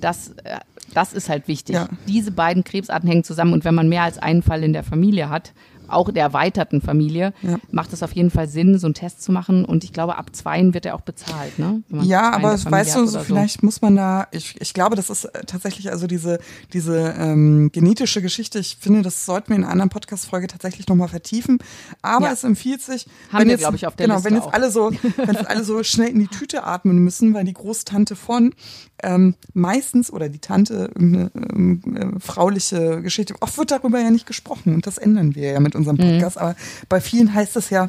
[0.00, 0.58] das, äh,
[0.94, 1.74] das ist halt wichtig.
[1.74, 1.88] Ja.
[2.06, 5.28] Diese beiden Krebsarten hängen zusammen und wenn man mehr als einen Fall in der Familie
[5.28, 5.52] hat,
[5.88, 7.58] auch der erweiterten Familie, Ja.
[7.70, 9.64] macht es auf jeden Fall Sinn, so einen Test zu machen.
[9.64, 11.82] Und ich glaube, ab zweien wird er auch bezahlt, ne?
[11.90, 15.24] Ja, in aber weißt du, so vielleicht muss man da, ich, ich glaube, das ist
[15.24, 16.38] äh, tatsächlich also diese,
[16.72, 21.08] diese ähm, genetische Geschichte, ich finde, das sollten wir in einer anderen Podcast-Folge tatsächlich nochmal
[21.08, 21.58] vertiefen.
[22.02, 22.32] Aber Ja.
[22.32, 24.52] es empfiehlt sich, Haben wenn wir, jetzt, ich, auf der genau, Liste wenn jetzt auch.
[24.52, 28.16] alle so, wenn jetzt alle so schnell in die Tüte atmen müssen, weil die Großtante
[28.16, 28.54] von
[29.02, 31.82] ähm, meistens oder die Tante irgendeine ähm,
[32.16, 35.74] äh, frauliche Geschichte, oft wird darüber ja nicht gesprochen und das ändern wir ja mit
[35.78, 36.12] unserem Mhm.
[36.12, 36.36] Podcast.
[36.38, 36.54] Aber
[36.88, 37.88] bei vielen heißt es ja,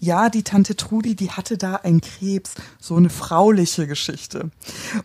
[0.00, 4.50] ja, die Tante Trudi, die hatte da einen Krebs, so eine frauliche Geschichte.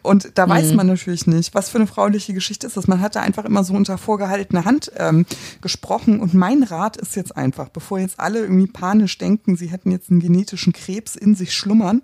[0.01, 0.49] Und da Mhm.
[0.51, 2.87] weiß man natürlich nicht, was für eine frauliche Geschichte ist das.
[2.87, 5.25] Man hat da einfach immer so unter vorgehaltener Hand ähm,
[5.61, 6.19] gesprochen.
[6.19, 10.09] Und mein Rat ist jetzt einfach, bevor jetzt alle irgendwie panisch denken, sie hätten jetzt
[10.09, 12.01] einen genetischen Krebs in sich schlummern,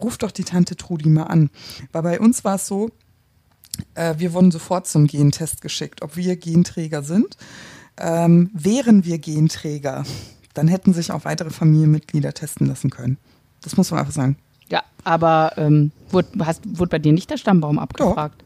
[0.00, 1.50] ruft doch die Tante Trudi mal an.
[1.92, 2.90] Weil bei uns war es so,
[3.94, 7.36] äh, wir wurden sofort zum Gentest geschickt, ob wir Genträger sind.
[7.98, 10.04] Ähm, wären wir Genträger,
[10.54, 13.18] dann hätten sich auch weitere Familienmitglieder testen lassen können.
[13.62, 14.36] Das muss man einfach sagen.
[14.70, 18.44] Ja, aber ähm, wurde, hast, wurde bei dir nicht der Stammbaum abgefragt?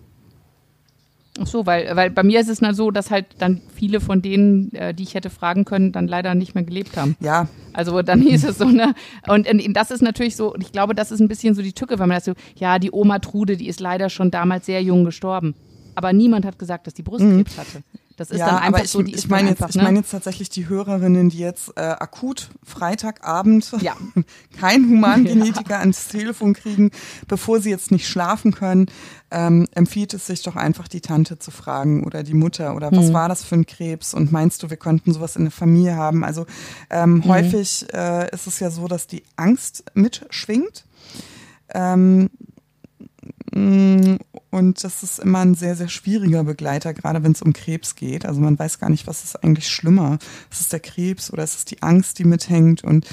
[1.40, 4.22] Ach so, weil, weil bei mir ist es dann so, dass halt dann viele von
[4.22, 7.16] denen, äh, die ich hätte fragen können, dann leider nicht mehr gelebt haben.
[7.18, 8.94] Ja, Also dann hieß es so, ne?
[9.26, 11.72] Und, und das ist natürlich so, und ich glaube, das ist ein bisschen so die
[11.72, 14.82] Tücke, wenn man das so, ja, die Oma Trude, die ist leider schon damals sehr
[14.82, 15.54] jung gestorben.
[15.96, 17.82] Aber niemand hat gesagt, dass die Brustkrebs hatte.
[18.16, 19.82] Das ist ja, dann einfach ich, so, die ich meine jetzt, einfach, ich ne?
[19.82, 23.96] meine jetzt tatsächlich die Hörerinnen, die jetzt äh, akut Freitagabend Ja.
[24.60, 26.90] kein Humangenetiker ans Telefon kriegen,
[27.26, 28.86] bevor sie jetzt nicht schlafen können,
[29.32, 32.96] ähm, empfiehlt es sich doch einfach die Tante zu fragen oder die Mutter oder Mhm.
[32.98, 35.96] was war das für ein Krebs und meinst du, wir könnten sowas in der Familie
[35.96, 36.22] haben?
[36.24, 36.46] Also
[36.90, 37.24] ähm, Mhm.
[37.24, 40.84] häufig äh, ist es ja so, dass die Angst mitschwingt.
[41.74, 42.30] Ähm,
[43.52, 48.26] Und das ist immer ein sehr, sehr schwieriger Begleiter, gerade wenn es um Krebs geht.
[48.26, 50.18] Also man weiß gar nicht, was ist eigentlich schlimmer.
[50.50, 52.84] Ist es der Krebs oder ist es die Angst, die mithängt?
[52.84, 53.06] Und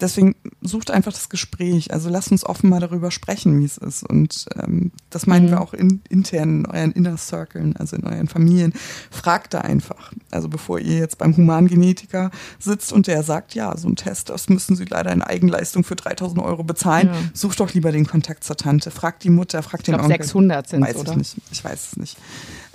[0.00, 1.92] deswegen sucht einfach das Gespräch.
[1.92, 4.02] Also lasst uns offen mal darüber sprechen, wie es ist.
[4.02, 8.28] Und ähm, das meinen wir auch in, intern in euren Inner Circlen, also in euren
[8.28, 8.72] Familien.
[9.10, 10.12] Fragt da einfach.
[10.30, 14.48] Also bevor ihr jetzt beim Humangenetiker sitzt und der sagt, ja, so ein Test, das
[14.48, 17.08] müssen Sie leider in Eigenleistung für 3000 Euro bezahlen.
[17.08, 17.14] Ja.
[17.32, 18.90] Sucht doch lieber den Kontakt zur Tante.
[18.90, 20.24] Fragt die Mutter, fragt ich den glaube, Onkel.
[20.24, 21.12] 600 sind Weiß oder?
[21.12, 21.36] ich nicht.
[21.50, 22.16] Ich weiß es nicht.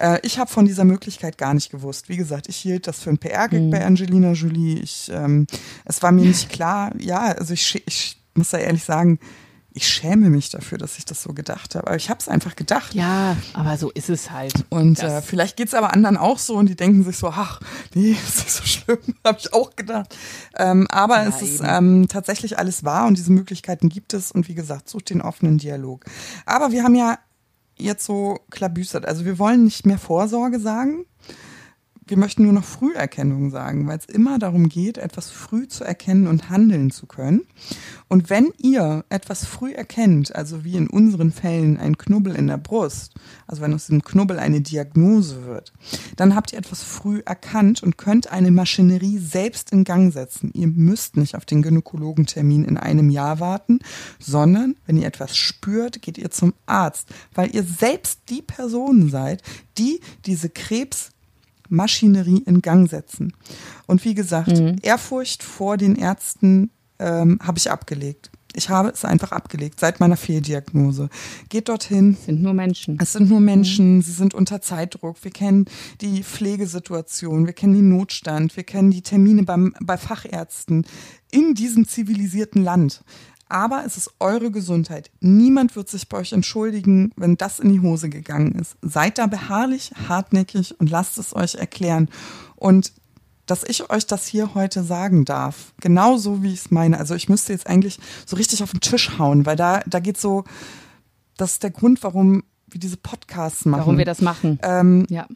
[0.01, 2.09] Äh, ich habe von dieser Möglichkeit gar nicht gewusst.
[2.09, 3.69] Wie gesagt, ich hielt das für ein PR-Gag Mhm.
[3.69, 4.79] bei Angelina Jolie.
[4.79, 5.47] Ich, ähm,
[5.85, 6.91] es war mir nicht klar.
[6.99, 9.19] Ja, also ich, ich muss da ehrlich sagen,
[9.73, 11.87] ich schäme mich dafür, dass ich das so gedacht habe.
[11.87, 12.93] Aber ich habe es einfach gedacht.
[12.93, 14.65] Ja, aber so ist es halt.
[14.69, 17.61] Und äh, vielleicht geht's aber anderen auch so und die denken sich so, ach,
[17.93, 20.13] nee, ist nicht so schlimm, habe ich auch gedacht.
[20.57, 24.49] Ähm, aber Ja, es ist ähm, tatsächlich alles wahr und diese Möglichkeiten gibt es und
[24.49, 26.03] wie gesagt, sucht den offenen Dialog.
[26.45, 27.17] Aber wir haben ja
[27.81, 31.05] jetzt so klabüstert, also wir wollen nicht mehr Vorsorge sagen.
[32.11, 36.27] Wir möchten nur noch Früherkennung sagen, weil es immer darum geht, etwas früh zu erkennen
[36.27, 37.43] und handeln zu können.
[38.09, 42.57] Und wenn ihr etwas früh erkennt, also wie in unseren Fällen ein Knubbel in der
[42.57, 43.13] Brust,
[43.47, 45.71] also wenn aus dem Knubbel eine Diagnose wird,
[46.17, 50.51] dann habt ihr etwas früh erkannt und könnt eine Maschinerie selbst in Gang setzen.
[50.53, 53.79] Ihr müsst nicht auf den Gynäkologentermin in einem Jahr warten,
[54.19, 59.43] sondern wenn ihr etwas spürt, geht ihr zum Arzt, weil ihr selbst die Person seid,
[59.77, 61.10] die diese Krebs
[61.71, 63.33] Maschinerie in Gang setzen.
[63.87, 64.75] Und wie gesagt, mhm.
[64.81, 68.29] Ehrfurcht vor den Ärzten ähm, habe ich abgelegt.
[68.53, 71.09] Ich habe es einfach abgelegt seit meiner Fehldiagnose.
[71.47, 72.17] Geht dorthin.
[72.19, 72.97] Es sind nur Menschen.
[73.01, 73.97] Es sind nur Menschen.
[73.97, 74.01] Mhm.
[74.01, 75.23] Sie sind unter Zeitdruck.
[75.23, 75.65] Wir kennen
[76.01, 77.45] die Pflegesituation.
[77.45, 78.57] Wir kennen den Notstand.
[78.57, 80.85] Wir kennen die Termine beim, bei Fachärzten
[81.31, 83.03] in diesem zivilisierten Land.
[83.51, 85.11] Aber es ist eure Gesundheit.
[85.19, 88.77] Niemand wird sich bei euch entschuldigen, wenn das in die Hose gegangen ist.
[88.81, 92.07] Seid da beharrlich, hartnäckig und lasst es euch erklären.
[92.55, 92.93] Und
[93.47, 96.97] dass ich euch das hier heute sagen darf, genauso wie ich es meine.
[96.97, 100.17] Also ich müsste jetzt eigentlich so richtig auf den Tisch hauen, weil da, da geht
[100.17, 100.45] so,
[101.35, 103.81] das ist der Grund, warum wir diese Podcasts machen.
[103.81, 104.59] Warum wir das machen.
[104.63, 105.27] Ähm, ja.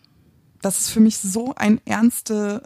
[0.62, 2.64] Das ist für mich so ein ernste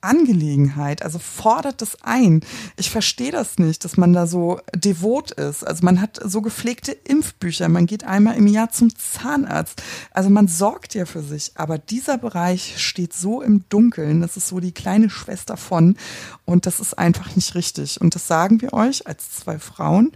[0.00, 1.02] Angelegenheit.
[1.02, 2.40] Also fordert das ein.
[2.76, 5.64] Ich verstehe das nicht, dass man da so devot ist.
[5.64, 7.68] Also man hat so gepflegte Impfbücher.
[7.68, 9.82] Man geht einmal im Jahr zum Zahnarzt.
[10.10, 11.52] Also man sorgt ja für sich.
[11.54, 14.20] Aber dieser Bereich steht so im Dunkeln.
[14.20, 15.96] Das ist so die kleine Schwester von.
[16.44, 18.00] Und das ist einfach nicht richtig.
[18.00, 20.12] Und das sagen wir euch als zwei Frauen,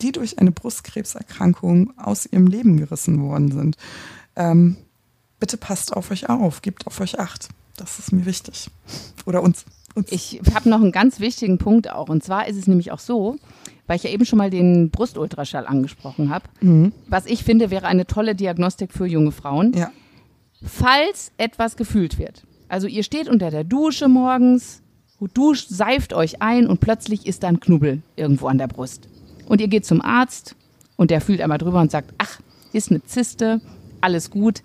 [0.00, 3.76] die durch eine Brustkrebserkrankung aus ihrem Leben gerissen worden sind.
[4.36, 4.76] Ähm,
[5.40, 7.48] bitte passt auf euch auf, gebt auf euch acht.
[7.78, 8.70] Das ist mir wichtig.
[9.24, 9.64] Oder uns.
[9.94, 10.12] uns.
[10.12, 12.08] Ich habe noch einen ganz wichtigen Punkt auch.
[12.08, 13.36] Und zwar ist es nämlich auch so,
[13.86, 16.44] weil ich ja eben schon mal den Brustultraschall angesprochen habe.
[16.60, 16.92] Mhm.
[17.06, 19.72] Was ich finde, wäre eine tolle Diagnostik für junge Frauen.
[19.74, 19.90] Ja.
[20.62, 22.42] Falls etwas gefühlt wird.
[22.68, 24.82] Also ihr steht unter der Dusche morgens,
[25.34, 29.08] duscht, seift euch ein und plötzlich ist da ein Knubbel irgendwo an der Brust.
[29.46, 30.54] Und ihr geht zum Arzt
[30.96, 32.40] und der fühlt einmal drüber und sagt, ach,
[32.72, 33.60] ist eine Zyste,
[34.00, 34.62] alles gut.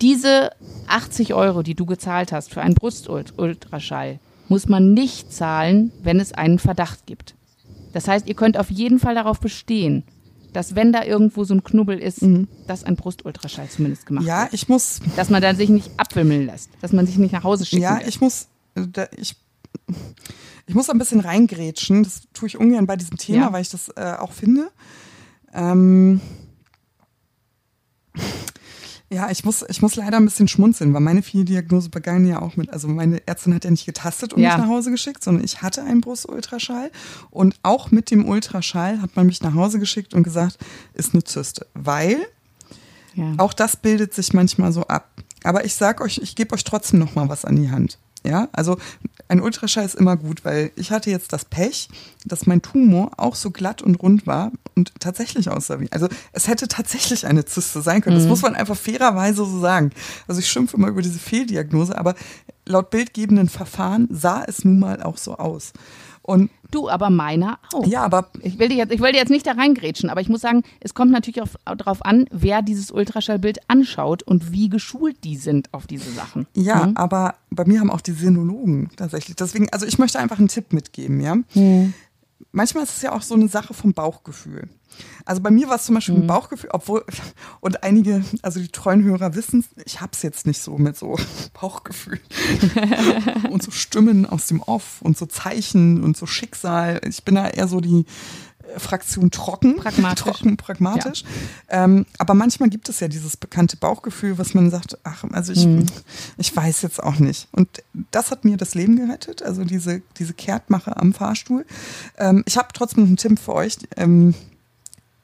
[0.00, 0.50] Diese
[0.88, 6.32] 80 Euro, die du gezahlt hast für einen Brustultraschall, muss man nicht zahlen, wenn es
[6.32, 7.34] einen Verdacht gibt.
[7.92, 10.04] Das heißt, ihr könnt auf jeden Fall darauf bestehen,
[10.52, 12.48] dass wenn da irgendwo so ein Knubbel ist, mhm.
[12.66, 14.52] dass ein Brustultraschall zumindest gemacht ja, wird.
[14.52, 15.00] Ja, ich muss.
[15.16, 17.82] Dass man dann sich nicht abwimmeln lässt, dass man sich nicht nach Hause schickt.
[17.82, 18.48] Ja, ich muss.
[18.74, 19.36] Da, ich,
[20.66, 22.02] ich muss ein bisschen reingrätschen.
[22.02, 23.52] Das tue ich ungern bei diesem Thema, ja.
[23.52, 24.70] weil ich das äh, auch finde.
[25.52, 26.20] Ähm,
[29.16, 32.56] ja, ich muss, ich muss leider ein bisschen schmunzeln, weil meine Fehldiagnose begann ja auch
[32.56, 34.50] mit, also meine Ärztin hat ja nicht getastet und ja.
[34.50, 36.90] mich nach Hause geschickt, sondern ich hatte einen Brustultraschall
[37.30, 40.58] und auch mit dem Ultraschall hat man mich nach Hause geschickt und gesagt,
[40.92, 42.18] ist eine Zyste, weil
[43.14, 43.32] ja.
[43.38, 45.08] auch das bildet sich manchmal so ab.
[45.44, 47.98] Aber ich sag euch, ich gebe euch trotzdem noch mal was an die Hand.
[48.22, 48.76] Ja, also
[49.28, 51.88] ein Ultraschall ist immer gut, weil ich hatte jetzt das Pech,
[52.24, 55.90] dass mein Tumor auch so glatt und rund war und tatsächlich aussah wie.
[55.90, 58.16] Also es hätte tatsächlich eine Zyste sein können.
[58.16, 58.30] Das mhm.
[58.30, 59.90] muss man einfach fairerweise so sagen.
[60.28, 62.14] Also ich schimpfe immer über diese Fehldiagnose, aber
[62.66, 65.72] laut bildgebenden Verfahren sah es nun mal auch so aus.
[66.26, 67.86] Und du, aber meiner auch.
[67.86, 70.28] Ja, aber ich will dir jetzt, ich will dir jetzt nicht da reingrätschen, aber ich
[70.28, 75.36] muss sagen, es kommt natürlich darauf an, wer dieses Ultraschallbild anschaut und wie geschult die
[75.36, 76.46] sind auf diese Sachen.
[76.54, 76.96] Ja, mhm.
[76.96, 79.36] aber bei mir haben auch die Sinologen tatsächlich.
[79.36, 81.36] Deswegen, also ich möchte einfach einen Tipp mitgeben, ja.
[81.54, 81.94] Mhm.
[82.52, 84.68] Manchmal ist es ja auch so eine Sache vom Bauchgefühl.
[85.26, 86.22] Also bei mir war es zum Beispiel mhm.
[86.22, 87.04] ein Bauchgefühl, obwohl,
[87.60, 90.96] und einige, also die treuen Hörer wissen es, ich habe es jetzt nicht so mit
[90.96, 91.16] so
[91.60, 92.20] Bauchgefühl
[93.50, 97.00] und so Stimmen aus dem Off und so Zeichen und so Schicksal.
[97.08, 98.06] Ich bin da eher so die
[98.62, 101.24] äh, Fraktion trocken, pragmatisch, trocken, pragmatisch.
[101.68, 101.84] Ja.
[101.84, 105.66] Ähm, aber manchmal gibt es ja dieses bekannte Bauchgefühl, was man sagt, ach, also ich,
[105.66, 105.86] mhm.
[106.36, 107.48] ich weiß jetzt auch nicht.
[107.50, 107.68] Und
[108.12, 111.66] das hat mir das Leben gerettet, also diese, diese Kehrtmache am Fahrstuhl.
[112.16, 113.78] Ähm, ich habe trotzdem einen Tipp für euch.
[113.96, 114.34] Ähm,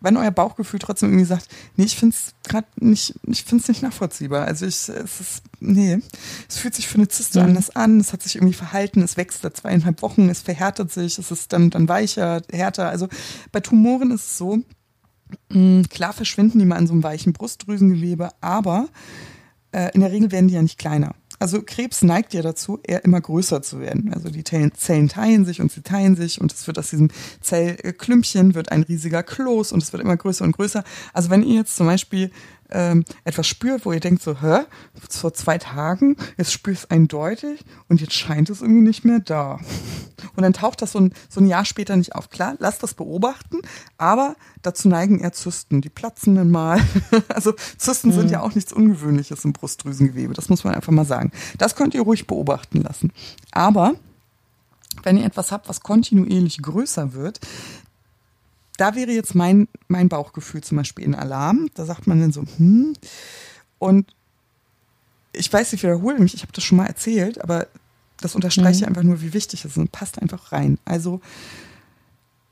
[0.03, 3.69] wenn euer Bauchgefühl trotzdem irgendwie sagt, nee, ich finde es gerade nicht, ich finde es
[3.69, 4.47] nicht nachvollziehbar.
[4.47, 5.99] Also ich, es ist, nee,
[6.49, 7.47] es fühlt sich für eine Zyste mhm.
[7.47, 11.19] anders an, es hat sich irgendwie verhalten, es wächst da zweieinhalb Wochen, es verhärtet sich,
[11.19, 12.89] es ist dann, dann weicher, härter.
[12.89, 13.09] Also
[13.53, 14.59] bei Tumoren ist es so,
[15.51, 18.89] mh, mm, klar verschwinden die mal in so einem weichen Brustdrüsengewebe, aber
[19.73, 21.15] äh, in der Regel werden die ja nicht kleiner.
[21.43, 24.15] Also Krebs neigt ja dazu, eher immer größer zu werden.
[24.15, 27.09] Also die Zellen teilen sich und sie teilen sich und es wird aus diesem
[27.41, 30.85] Zellklümpchen wird ein riesiger Kloß und es wird immer größer und größer.
[31.13, 32.31] Also wenn ihr jetzt zum Beispiel
[32.73, 34.61] ähm, etwas spürt, wo ihr denkt so, hä,
[35.09, 39.61] vor zwei Tagen, jetzt spürst du eindeutig und jetzt scheint es irgendwie nicht mehr da.
[40.37, 42.31] Und dann taucht das so ein, so ein Jahr später nicht auf.
[42.31, 43.59] Klar, lasst das beobachten,
[43.99, 45.81] aber dazu neigen eher Zysten.
[45.81, 46.81] Die platzen dann mal.
[47.29, 48.15] Also Zysten mhm.
[48.15, 50.35] sind ja auch nichts Ungewöhnliches im Brustdrüsengewebe.
[50.35, 51.33] Das muss man einfach mal sagen.
[51.59, 53.13] Das könnt ihr ruhig beobachten lassen.
[53.53, 53.95] Aber
[55.03, 57.41] wenn ihr etwas habt, was kontinuierlich größer wird,
[58.77, 61.69] da wäre jetzt mein, mein Bauchgefühl zum Beispiel in Alarm.
[61.75, 62.95] Da sagt man dann so, hm.
[63.79, 64.15] Und
[65.33, 67.67] ich weiß, ich wiederhole mich, ich habe das schon mal erzählt, aber
[68.21, 68.83] das unterstreicht mhm.
[68.83, 70.79] ja einfach nur, wie wichtig es ist und passt einfach rein.
[70.85, 71.21] Also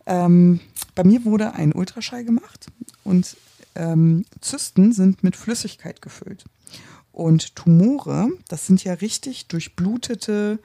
[0.06, 0.60] ähm,
[0.94, 2.66] bei mir wurde ein Ultraschall gemacht
[3.04, 3.36] und
[3.76, 6.44] ähm, Zysten sind mit Flüssigkeit gefüllt.
[7.12, 10.58] Und Tumore, das sind ja richtig durchblutete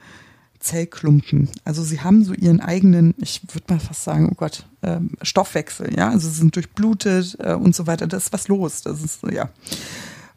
[0.58, 1.48] Zellklumpen.
[1.64, 5.96] Also sie haben so ihren eigenen, ich würde mal fast sagen, oh Gott, äh, Stoffwechsel,
[5.96, 6.10] ja.
[6.10, 8.06] Also sie sind durchblutet äh, und so weiter.
[8.06, 8.82] Da ist was los.
[8.82, 9.50] Das ist, ja.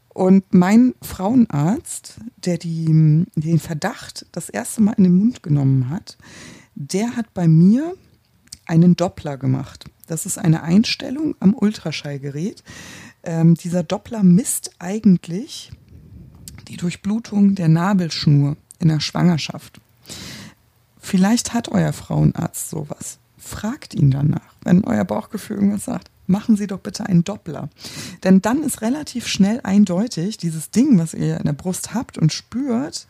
[0.09, 6.17] Und mein Frauenarzt, der die, den Verdacht das erste Mal in den Mund genommen hat,
[6.75, 7.93] der hat bei mir
[8.65, 9.85] einen Doppler gemacht.
[10.07, 12.63] Das ist eine Einstellung am Ultraschallgerät.
[13.23, 15.71] Ähm, dieser Doppler misst eigentlich
[16.67, 19.79] die Durchblutung der Nabelschnur in der Schwangerschaft.
[21.09, 23.17] Vielleicht hat euer Frauenarzt sowas.
[23.39, 26.11] Fragt ihn danach, wenn euer Bauchgefühl irgendwas sagt.
[26.27, 27.69] Machen Sie doch bitte einen Doppler.
[28.23, 32.31] Denn dann ist relativ schnell eindeutig, dieses Ding, was ihr in der Brust habt und
[32.31, 33.07] spürt,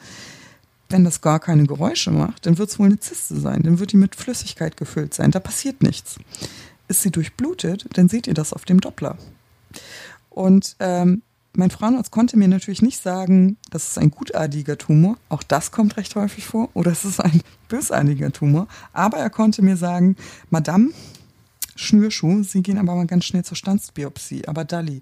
[0.87, 3.63] wenn das gar keine Geräusche macht, dann wird es wohl eine Zyste sein.
[3.63, 5.31] Dann wird die mit Flüssigkeit gefüllt sein.
[5.31, 6.15] Da passiert nichts.
[6.87, 9.17] Ist sie durchblutet, dann seht ihr das auf dem Doppler.
[10.29, 11.21] Und ähm,
[11.53, 15.17] mein Frauenarzt konnte mir natürlich nicht sagen, das ist ein gutartiger Tumor.
[15.29, 16.69] Auch das kommt recht häufig vor.
[16.73, 18.67] Oder es ist ein bösartiger Tumor.
[18.93, 20.15] Aber er konnte mir sagen,
[20.49, 20.91] Madame,
[21.79, 25.01] Schnürschuh, Sie gehen aber mal ganz schnell zur Standsbiopsie, aber Dalli.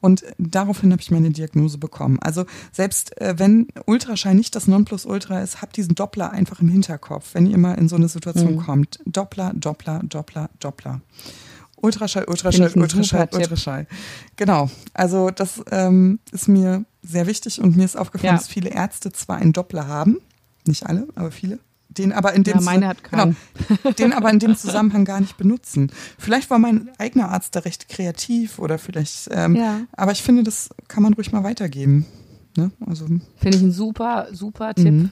[0.00, 2.18] Und daraufhin habe ich meine Diagnose bekommen.
[2.20, 7.30] Also selbst äh, wenn Ultraschall nicht das Nonplusultra ist, habt diesen Doppler einfach im Hinterkopf,
[7.32, 8.60] wenn ihr mal in so eine Situation mhm.
[8.60, 8.98] kommt.
[9.06, 11.00] Doppler, Doppler, Doppler, Doppler.
[11.80, 13.86] Ultraschall, Ultraschall, Ultraschall, Ultraschall.
[14.36, 14.70] Genau.
[14.94, 18.38] Also das ähm, ist mir sehr wichtig und mir ist aufgefallen, ja.
[18.38, 20.18] dass viele Ärzte zwar einen Doppler haben,
[20.66, 23.36] nicht alle, aber viele, den aber in dem ja, meine hat keinen.
[23.68, 25.90] Genau, den aber in dem Zusammenhang gar nicht benutzen.
[26.18, 29.80] Vielleicht war mein eigener Arzt da recht kreativ oder vielleicht, ähm, ja.
[29.92, 32.06] aber ich finde, das kann man ruhig mal weitergeben.
[32.56, 32.70] Ne?
[32.86, 34.92] Also finde ich ein super, super Tipp.
[34.92, 35.10] Mhm.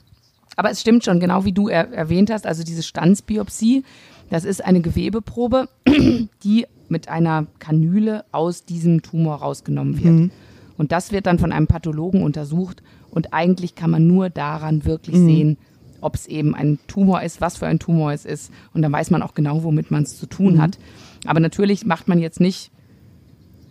[0.55, 3.83] Aber es stimmt schon, genau wie du er erwähnt hast, also diese Standsbiopsie,
[4.29, 5.69] das ist eine Gewebeprobe,
[6.43, 10.13] die mit einer Kanüle aus diesem Tumor rausgenommen wird.
[10.13, 10.31] Mhm.
[10.77, 15.15] Und das wird dann von einem Pathologen untersucht und eigentlich kann man nur daran wirklich
[15.15, 15.25] mhm.
[15.25, 15.57] sehen,
[16.01, 18.51] ob es eben ein Tumor ist, was für ein Tumor es ist.
[18.73, 20.61] Und dann weiß man auch genau, womit man es zu tun mhm.
[20.61, 20.77] hat.
[21.25, 22.71] Aber natürlich macht man jetzt nicht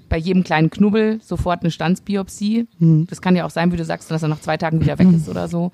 [0.09, 2.67] bei jedem kleinen Knubbel sofort eine Standsbiopsie.
[2.79, 3.07] Mhm.
[3.09, 5.09] Das kann ja auch sein, wie du sagst, dass er nach zwei Tagen wieder weg
[5.15, 5.73] ist oder so.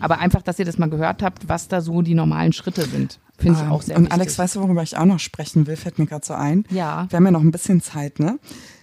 [0.00, 3.20] Aber einfach, dass ihr das mal gehört habt, was da so die normalen Schritte sind.
[3.38, 4.12] Finde ich ähm, auch sehr Und wichtig.
[4.12, 5.76] Alex, weißt du, worüber ich auch noch sprechen will?
[5.76, 6.64] Fällt mir gerade so ein.
[6.70, 7.06] Ja.
[7.10, 8.38] Wir haben ja noch ein bisschen Zeit, ne?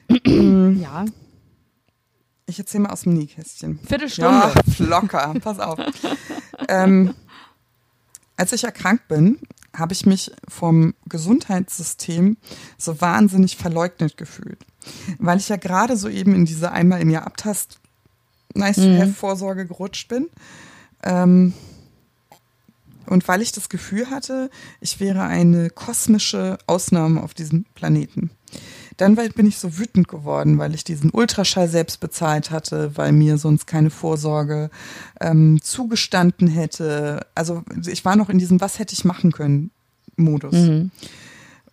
[0.82, 1.06] ja.
[2.46, 3.80] Ich erzähle mal aus dem Nähkästchen.
[3.80, 4.30] Viertelstunde.
[4.30, 4.54] Ja,
[4.86, 5.34] locker.
[5.42, 5.80] Pass auf.
[6.68, 7.14] ähm,
[8.36, 9.40] als ich erkrankt bin,
[9.76, 12.38] habe ich mich vom Gesundheitssystem
[12.78, 14.66] so wahnsinnig verleugnet gefühlt.
[15.18, 17.80] Weil ich ja gerade so eben in diese einmal im Jahr Abtast
[18.54, 20.28] nice have Vorsorge gerutscht bin.
[21.04, 21.54] Ähm,
[23.12, 28.32] und weil ich das Gefühl hatte, ich wäre eine kosmische Ausnahme auf diesem Planeten.
[28.95, 33.38] Dann bin ich so wütend geworden, weil ich diesen Ultraschall selbst bezahlt hatte, weil mir
[33.38, 34.69] sonst keine Vorsorge
[35.19, 37.26] ähm, zugestanden hätte.
[37.36, 39.71] Also ich war noch in diesem Was hätte ich machen können
[40.15, 40.54] Modus.
[40.54, 40.91] Mhm.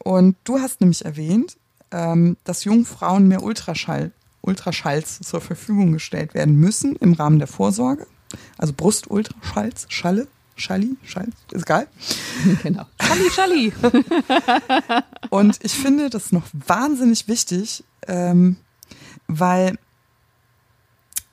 [0.02, 1.56] Und du hast nämlich erwähnt,
[1.92, 7.48] ähm, dass jungen Frauen mehr Ultraschall, Ultraschalls zur Verfügung gestellt werden müssen im Rahmen der
[7.48, 8.08] Vorsorge.
[8.56, 10.26] Also Brustultraschalls, Schalle,
[10.58, 11.88] Schalli, Schall, ist egal.
[12.62, 12.84] Genau.
[13.00, 13.72] Schalli, Schalli.
[15.30, 18.56] Und ich finde das noch wahnsinnig wichtig, ähm,
[19.26, 19.78] weil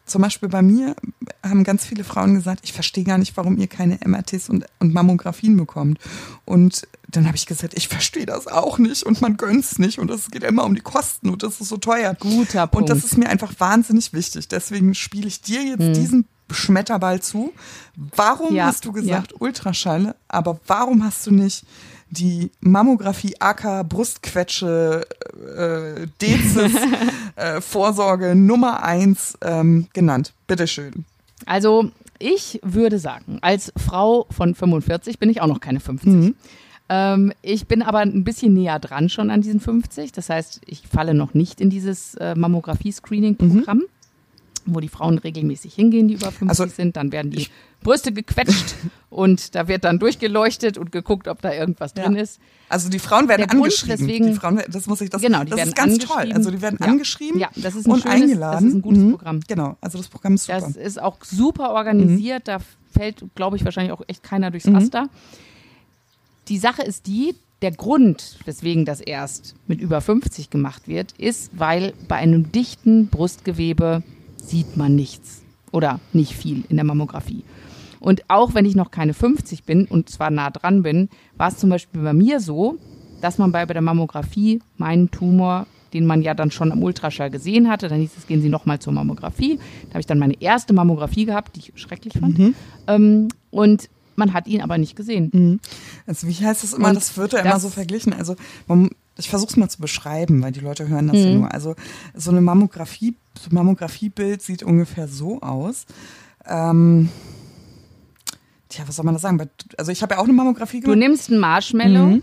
[0.06, 0.96] zum Beispiel bei mir
[1.44, 4.94] haben ganz viele Frauen gesagt, ich verstehe gar nicht, warum ihr keine MRTs und, und
[4.94, 6.00] Mammografien bekommt.
[6.46, 10.12] Und dann habe ich gesagt, ich verstehe das auch nicht und man gönnt's nicht und
[10.12, 12.14] es geht immer um die Kosten und das ist so teuer.
[12.20, 12.90] Guter Punkt.
[12.90, 14.48] Und das ist mir einfach wahnsinnig wichtig.
[14.48, 15.94] Deswegen spiele ich dir jetzt hm.
[15.94, 17.54] diesen Schmetterball zu.
[17.96, 19.38] Warum ja, hast du gesagt ja.
[19.40, 21.66] Ultraschall, aber warum hast du nicht
[22.10, 26.74] die Mammographie AK Brustquetsche äh, Dezis
[27.36, 30.34] äh, Vorsorge Nummer eins ähm, genannt?
[30.48, 31.06] Bitteschön.
[31.46, 36.12] Also ich würde sagen, als Frau von 45 bin ich auch noch keine 50.
[36.12, 36.36] Mhm.
[36.88, 40.12] Ähm, ich bin aber ein bisschen näher dran schon an diesen 50.
[40.12, 43.78] Das heißt, ich falle noch nicht in dieses äh, Mammographie-Screening-Programm.
[43.80, 43.95] Mhm
[44.66, 46.98] wo die Frauen regelmäßig hingehen, die über 50 also, sind.
[46.98, 47.48] Dann werden die
[47.82, 48.76] Brüste gequetscht
[49.10, 52.04] und da wird dann durchleuchtet und geguckt, ob da irgendwas ja.
[52.04, 52.40] drin ist.
[52.68, 53.98] Also die Frauen werden Der angeschrieben.
[53.98, 56.32] Deswegen, die Frauen, das muss ich, das, genau, die das werden ist ganz toll.
[56.34, 56.88] Also die werden ja.
[56.88, 58.54] angeschrieben ja, das ist ein und schönes, eingeladen.
[58.54, 59.12] Das ist ein gutes mhm.
[59.12, 59.40] Programm.
[59.48, 60.62] Genau, also das Programm ist super.
[60.62, 62.48] Das ist auch super organisiert.
[62.48, 62.52] Mhm.
[62.52, 62.58] Da
[62.92, 64.76] fällt, glaube ich, wahrscheinlich auch echt keiner durchs Mhm.
[64.76, 65.10] Raster.
[66.48, 71.52] Die Sache ist die, der Grund, weswegen das erst mit über 50 gemacht wird, ist,
[71.54, 74.04] weil bei einem dichten Brustgewebe
[74.48, 77.44] sieht man nichts oder nicht viel in der Mammographie.
[78.00, 81.58] Und auch wenn ich noch keine 50 bin und zwar nah dran bin, war es
[81.58, 82.78] zum Beispiel bei mir so,
[83.22, 87.32] dass man bei, bei der Mammographie meinen Tumor, den man ja dann schon am Ultraschall
[87.32, 89.58] gesehen hatte, dann hieß es, gehen Sie nochmal zur Mammographie.
[89.86, 92.38] Da habe ich dann meine erste Mammographie gehabt, die ich schrecklich fand.
[92.38, 92.56] Mhm.
[92.88, 95.30] Ähm, und man hat ihn aber nicht gesehen.
[95.34, 95.60] Mhm.
[96.08, 96.90] Also wie heißt das immer?
[96.90, 98.14] Und das wird ja immer so verglichen.
[98.14, 98.36] Also
[98.68, 101.40] man, ich versuche es mal zu beschreiben, weil die Leute hören das ja Mhm.
[101.40, 101.54] nur.
[101.54, 101.76] Also
[102.14, 105.86] so eine Mammographie, so ein Mammografiebild sieht ungefähr so aus.
[106.48, 107.10] Ähm,
[108.70, 109.40] tja, was soll man das sagen?
[109.78, 111.00] Also ich habe ja auch eine Mammographie Du gemacht.
[111.00, 112.22] nimmst einen Marshmallow Mhm.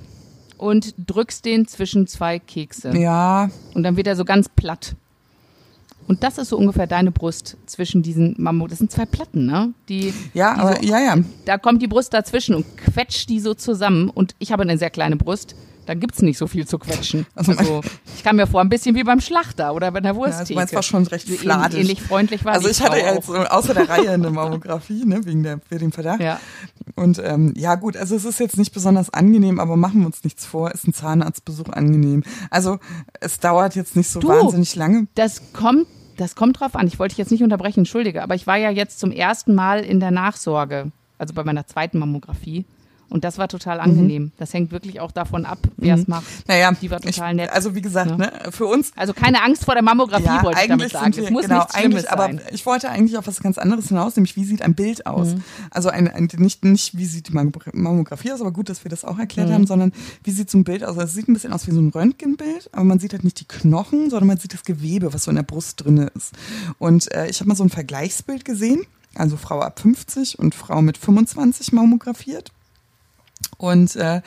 [0.59, 2.97] und drückst den zwischen zwei Kekse.
[2.97, 4.95] Ja, Und dann wird er so ganz platt.
[6.09, 8.67] Und das ist so ungefähr deine Brust zwischen diesen Mammo.
[8.67, 9.73] Das sind zwei Platten, ne?
[9.89, 11.17] Die, ja, die aber so, ja, ja.
[11.45, 14.11] Da kommt die Brust dazwischen und quetscht die so zusammen.
[14.11, 15.55] Und ich habe eine sehr kleine Brust.
[15.85, 17.27] Da gibt's nicht so viel zu quetschen.
[17.35, 17.81] Also Also,
[18.17, 20.41] ich kam mir vor, ein bisschen wie beim Schlachter oder bei der Ja, Wursttheke.
[20.41, 21.75] also meins war schon recht fladisch.
[21.81, 25.25] Ähnlich, ähnlich freundlich war Also ich hatte ja jetzt außer der Reihe eine Mammographie, ne,
[25.25, 26.21] wegen, der, wegen dem Verdacht.
[26.21, 26.39] Ja.
[26.95, 30.25] Und ähm, ja gut, also es ist jetzt nicht besonders angenehm, aber machen wir uns
[30.25, 32.23] nichts vor, ist ein Zahnarztbesuch angenehm.
[32.51, 32.79] Also
[33.21, 34.29] es dauert jetzt nicht so Du.
[34.29, 35.07] wahnsinnig lange.
[35.15, 35.87] Das kommt,
[36.17, 36.87] das kommt drauf an.
[36.87, 39.81] Ich wollte dich jetzt nicht unterbrechen, entschuldige, aber ich war ja jetzt zum ersten Mal
[39.81, 42.65] in der Nachsorge, also bei meiner zweiten Mammographie.
[43.13, 44.33] Und das war total angenehm.
[44.39, 46.25] Das hängt wirklich auch davon ab, wer es macht.
[46.49, 47.51] Naja, Die war total ich, nett.
[47.51, 48.17] Also wie gesagt, Ja.
[48.17, 51.17] ne, für uns Also keine Angst vor der Mammographie, ja, wollte ich damit eigentlich sagen.
[51.17, 52.41] wir, es muss genau, nichts Schlimmes aber sein.
[52.51, 55.35] ich wollte eigentlich auf was ganz anderes hinaus, nämlich wie sieht ein Bild aus?
[55.35, 55.43] Mhm.
[55.71, 58.89] Also ein, ein, nicht, nicht wie sieht die Mammo- Mammographie aus, aber gut, dass wir
[58.91, 59.53] das auch erklärt Mhm.
[59.55, 59.93] haben, sondern
[60.25, 60.91] wie sieht so ein Bild aus?
[60.97, 63.39] Also es sieht ein bisschen aus wie so ein Röntgenbild, aber man sieht halt nicht
[63.41, 66.33] die Knochen, sondern man sieht das Gewebe, was so in der Brust drinne ist.
[66.79, 68.83] Und äh, ich habe mal so ein Vergleichsbild gesehen,
[69.15, 72.51] also Frau ab 50 und Frau mit 25 mammografiert.
[73.63, 74.23] Und äh,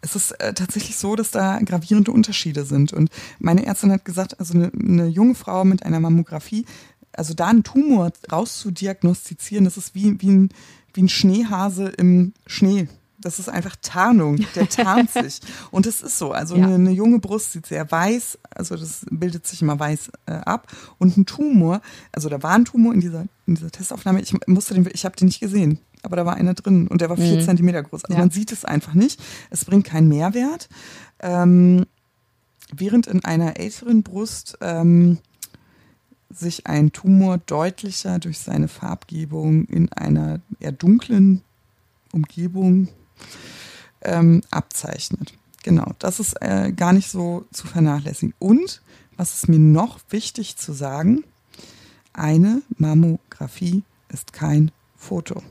[0.00, 2.94] es ist äh, tatsächlich so, dass da gravierende Unterschiede sind.
[2.94, 6.64] Und meine Ärztin hat gesagt, also eine, eine junge Frau mit einer Mammographie,
[7.12, 10.48] also da einen Tumor rauszudiagnostizieren, das ist wie, wie, ein,
[10.94, 12.88] wie ein Schneehase im Schnee.
[13.20, 15.40] Das ist einfach Tarnung, der tarnt sich.
[15.70, 16.64] Und es ist so, also Ja.
[16.64, 20.72] eine, eine junge Brust sieht sehr weiß, also das bildet sich immer weiß äh, ab.
[20.98, 21.82] Und ein Tumor,
[22.12, 25.16] also da war ein Tumor in dieser, in dieser Testaufnahme, ich musste den, ich habe
[25.16, 27.44] den nicht gesehen, aber da war einer drin und der war vier Mhm.
[27.44, 28.04] Zentimeter groß.
[28.04, 28.20] Also Ja.
[28.20, 29.20] man sieht es einfach nicht.
[29.50, 30.68] Es bringt keinen Mehrwert.
[31.20, 31.86] Ähm,
[32.72, 35.18] während in einer älteren Brust ähm,
[36.30, 41.42] sich ein Tumor deutlicher durch seine Farbgebung in einer eher dunklen
[42.12, 42.88] Umgebung
[44.02, 45.32] ähm, abzeichnet.
[45.64, 48.34] Genau, das ist äh, gar nicht so zu vernachlässigen.
[48.38, 48.82] Und
[49.16, 51.24] was ist mir noch wichtig zu sagen?
[52.12, 55.42] Eine Mammographie ist kein Foto.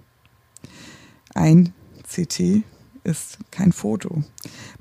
[1.37, 1.73] Ein
[2.03, 2.63] CT
[3.03, 4.23] ist kein Foto.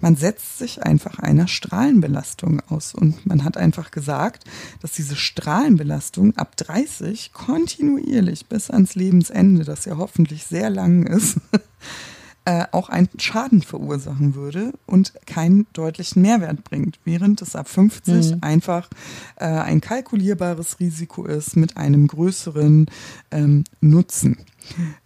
[0.01, 4.45] Man setzt sich einfach einer Strahlenbelastung aus und man hat einfach gesagt,
[4.81, 11.37] dass diese Strahlenbelastung ab 30 kontinuierlich bis ans Lebensende, das ja hoffentlich sehr lang ist,
[12.47, 18.31] äh, auch einen Schaden verursachen würde und keinen deutlichen Mehrwert bringt, während es ab 50
[18.31, 18.39] Mhm.
[18.41, 18.89] einfach
[19.35, 22.87] äh, ein kalkulierbares Risiko ist mit einem größeren
[23.33, 24.39] ähm, Nutzen.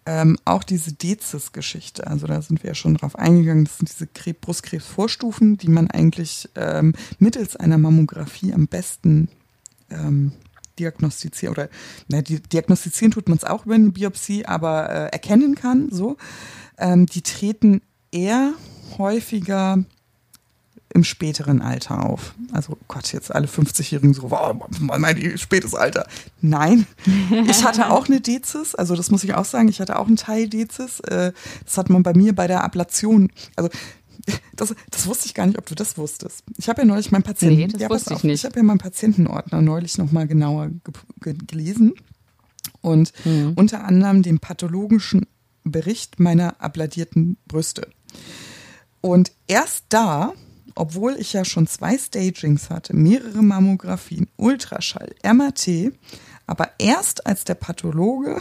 [0.04, 4.06] Ähm, auch diese Dezis-Geschichte, also da sind wir ja schon drauf eingegangen, das sind diese
[4.06, 9.28] Krebs Brustkrebsvorstufen, die man eigentlich ähm, mittels einer Mammographie am besten
[9.90, 10.32] ähm,
[10.78, 11.68] diagnostizieren oder
[12.08, 16.16] na, diagnostizieren tut man es auch über eine Biopsie, aber äh, erkennen kann, so.
[16.80, 18.52] Ähm, die treten eher
[18.98, 19.84] häufiger
[20.92, 22.34] im späteren Alter auf.
[22.50, 26.04] Also Gott, jetzt alle 50-Jährigen so, wow, mein spätes Alter.
[26.40, 26.84] Nein,
[27.46, 30.16] ich hatte auch eine Dezis, also das muss ich auch sagen, ich hatte auch einen
[30.16, 30.98] Teil Dezis.
[31.00, 31.32] Äh,
[31.64, 33.70] Das hat man bei mir bei der Ablation, also
[34.56, 36.42] das, das wusste ich gar nicht, ob du das wusstest.
[36.58, 38.40] Ich habe ja neulich meinen Patienten, Nee, das ja, wusste ich auf, nicht.
[38.40, 41.94] ich habe ja meinen Patientenordner neulich nochmal genauer ge ge gelesen
[42.80, 43.52] und Mhm.
[43.54, 45.26] unter anderem den pathologischen
[45.64, 47.88] Bericht meiner abladierten Brüste.
[49.00, 50.34] Und erst da
[50.80, 55.92] obwohl ich ja schon zwei Stagings hatte, mehrere Mammographien, Ultraschall, MRT,
[56.46, 58.38] aber erst als der Pathologe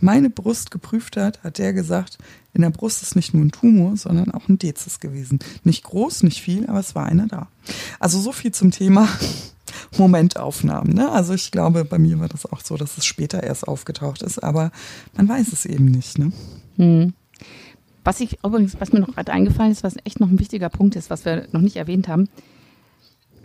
[0.00, 2.18] meine Brust geprüft hat, hat der gesagt,
[2.54, 5.40] in der Brust ist nicht nur ein Tumor, sondern auch ein Dezis gewesen.
[5.64, 7.48] Nicht groß, nicht viel, aber es war einer da.
[7.98, 9.08] Also so viel zum Thema
[9.98, 10.94] Momentaufnahmen.
[10.94, 11.10] Ne?
[11.10, 14.42] Also ich glaube, bei mir war das auch so, dass es später erst aufgetaucht ist,
[14.42, 14.70] aber
[15.14, 16.18] man weiß es eben nicht.
[16.18, 16.32] Ne?
[16.76, 17.14] Hm.
[18.04, 20.96] Was ich übrigens, was mir noch gerade eingefallen ist, was echt noch ein wichtiger Punkt
[20.96, 22.28] ist, was wir noch nicht erwähnt haben.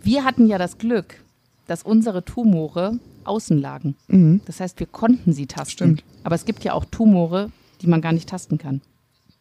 [0.02, 1.22] Wir hatten ja das Glück,
[1.66, 3.96] dass unsere Tumore außen lagen.
[4.08, 4.40] Mhm.
[4.46, 5.72] Das heißt, wir konnten sie tasten.
[5.72, 6.04] Stimmt.
[6.22, 7.50] Aber es gibt ja auch Tumore,
[7.82, 8.80] die man gar nicht tasten kann.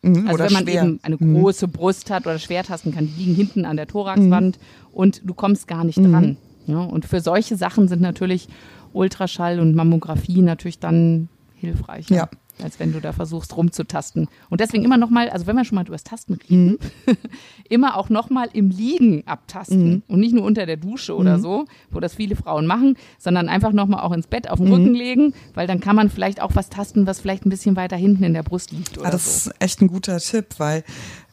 [0.01, 0.83] Mhm, also wenn man schwer.
[0.83, 1.35] eben eine mhm.
[1.35, 1.71] große mhm.
[1.71, 4.87] Brust hat oder schwer tasten kann, die liegen hinten an der Thoraxwand mhm.
[4.91, 6.37] und du kommst gar nicht dran.
[6.67, 8.47] Ja, und für solche Sachen sind natürlich
[8.91, 12.09] Ultraschall und Mammographie natürlich dann hilfreich.
[12.09, 12.27] Ja
[12.63, 14.27] als wenn du da versuchst rumzutasten.
[14.49, 16.77] Und deswegen immer nochmal, also wenn wir schon mal über das Tasten reden, mhm.
[17.69, 20.03] immer auch nochmal im Liegen abtasten mhm.
[20.07, 21.41] und nicht nur unter der Dusche oder mhm.
[21.41, 24.89] so, wo das viele Frauen machen, sondern einfach nochmal auch ins Bett auf den Rücken
[24.89, 24.95] mhm.
[24.95, 28.23] legen, weil dann kann man vielleicht auch was tasten, was vielleicht ein bisschen weiter hinten
[28.23, 28.97] in der Brust liegt.
[28.97, 29.49] Oder ah, das so.
[29.49, 30.83] ist echt ein guter Tipp, weil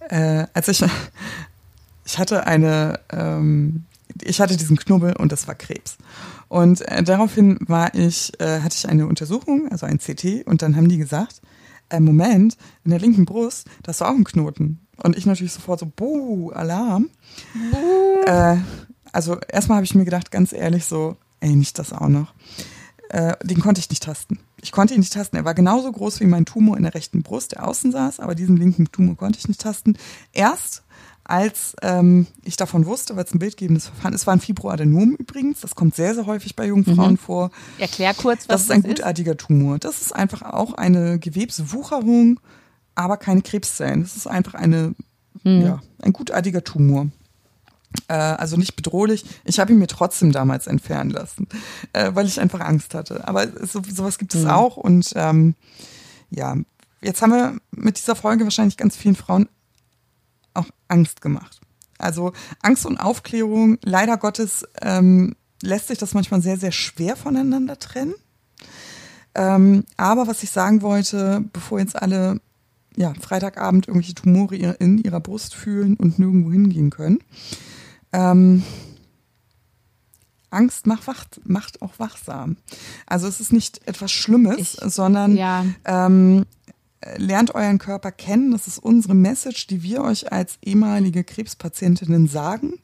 [0.08, 0.84] äh, als ich,
[2.04, 3.84] ich hatte eine, ähm,
[4.22, 5.96] ich hatte diesen Knubbel und das war Krebs.
[6.53, 10.76] Und äh, daraufhin war ich, äh, hatte ich eine Untersuchung, also ein CT, und dann
[10.76, 11.40] haben die gesagt,
[11.88, 14.86] äh, Moment, in der linken Brust, da ist auch ein Knoten.
[15.03, 17.09] Und ich natürlich sofort so, buh, Alarm.
[17.70, 18.30] Buh.
[18.30, 18.59] Äh,
[19.12, 22.34] also erstmal habe ich mir gedacht, ganz ehrlich, so, ey, nicht das auch noch.
[23.09, 24.38] Äh, den konnte ich nicht tasten.
[24.61, 25.36] Ich konnte ihn nicht tasten.
[25.36, 28.34] Er war genauso groß wie mein Tumor in der rechten Brust, der außen saß, aber
[28.34, 29.96] diesen linken Tumor konnte ich nicht tasten.
[30.34, 30.82] Erst
[31.24, 35.60] als ähm, ich davon wusste, weil es ein bildgebendes Verfahren ist, war ein Fibroadenom übrigens.
[35.60, 37.18] Das kommt sehr, sehr häufig bei jungen Frauen mhm.
[37.18, 37.50] vor.
[37.78, 38.68] Erklär kurz, was das ist.
[38.70, 39.78] Das ist ein gutartiger Tumor.
[39.78, 42.40] Das ist einfach auch eine Gewebswucherung,
[42.94, 44.02] aber keine Krebszellen.
[44.02, 44.94] Das ist einfach eine,
[45.44, 45.62] mhm.
[45.62, 47.06] ja, ein gutartiger Tumor.
[48.08, 49.24] Äh, also nicht bedrohlich.
[49.44, 51.46] Ich habe ihn mir trotzdem damals entfernen lassen,
[51.92, 53.28] äh, weil ich einfach Angst hatte.
[53.28, 54.50] Aber so, sowas gibt es mhm.
[54.50, 54.76] auch.
[54.76, 55.54] Und ähm,
[56.30, 56.56] ja,
[57.00, 59.48] jetzt haben wir mit dieser Folge wahrscheinlich ganz vielen Frauen
[60.55, 61.61] auch Angst gemacht.
[61.98, 67.78] Also Angst und Aufklärung, leider Gottes, ähm, lässt sich das manchmal sehr, sehr schwer voneinander
[67.78, 68.14] trennen.
[69.34, 72.40] Ähm, aber was ich sagen wollte, bevor jetzt alle
[72.96, 77.20] ja, Freitagabend irgendwelche Tumore in ihrer Brust fühlen und nirgendwo hingehen können,
[78.12, 78.62] ähm,
[80.50, 82.57] Angst macht, wach, macht auch wachsam.
[83.07, 85.64] Also es ist nicht etwas Schlimmes, ich, sondern ja.
[85.86, 86.44] ähm,
[87.16, 88.53] lernt euren Körper kennen.
[88.53, 92.74] Das ist unsere Message, die wir euch als ehemalige Krebspatientinnen sagen.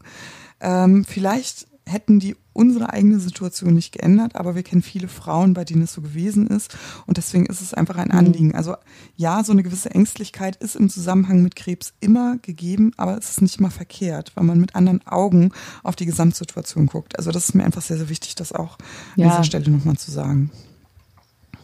[0.61, 5.65] Ähm, vielleicht hätten die unsere eigene Situation nicht geändert, aber wir kennen viele Frauen, bei
[5.65, 6.77] denen es so gewesen ist.
[7.07, 8.19] Und deswegen ist es einfach ein mhm.
[8.19, 8.55] Anliegen.
[8.55, 8.77] Also
[9.17, 13.43] ja, so eine gewisse Ängstlichkeit ist im Zusammenhang mit Krebs immer gegeben, aber es ist
[13.43, 15.53] nicht immer verkehrt, weil man mit anderen Augen
[15.83, 17.17] auf die Gesamtsituation guckt.
[17.17, 18.77] Also das ist mir einfach sehr, sehr wichtig, das auch
[19.17, 19.27] ja.
[19.27, 20.51] an dieser Stelle nochmal zu sagen.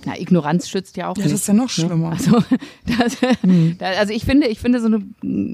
[0.07, 1.33] Na, Ignoranz schützt ja auch ja, nicht.
[1.33, 1.69] das ist ja noch ne?
[1.69, 2.11] schlimmer.
[2.11, 2.43] Also,
[2.99, 3.77] das, mhm.
[3.81, 4.99] also ich finde, ich finde so, eine,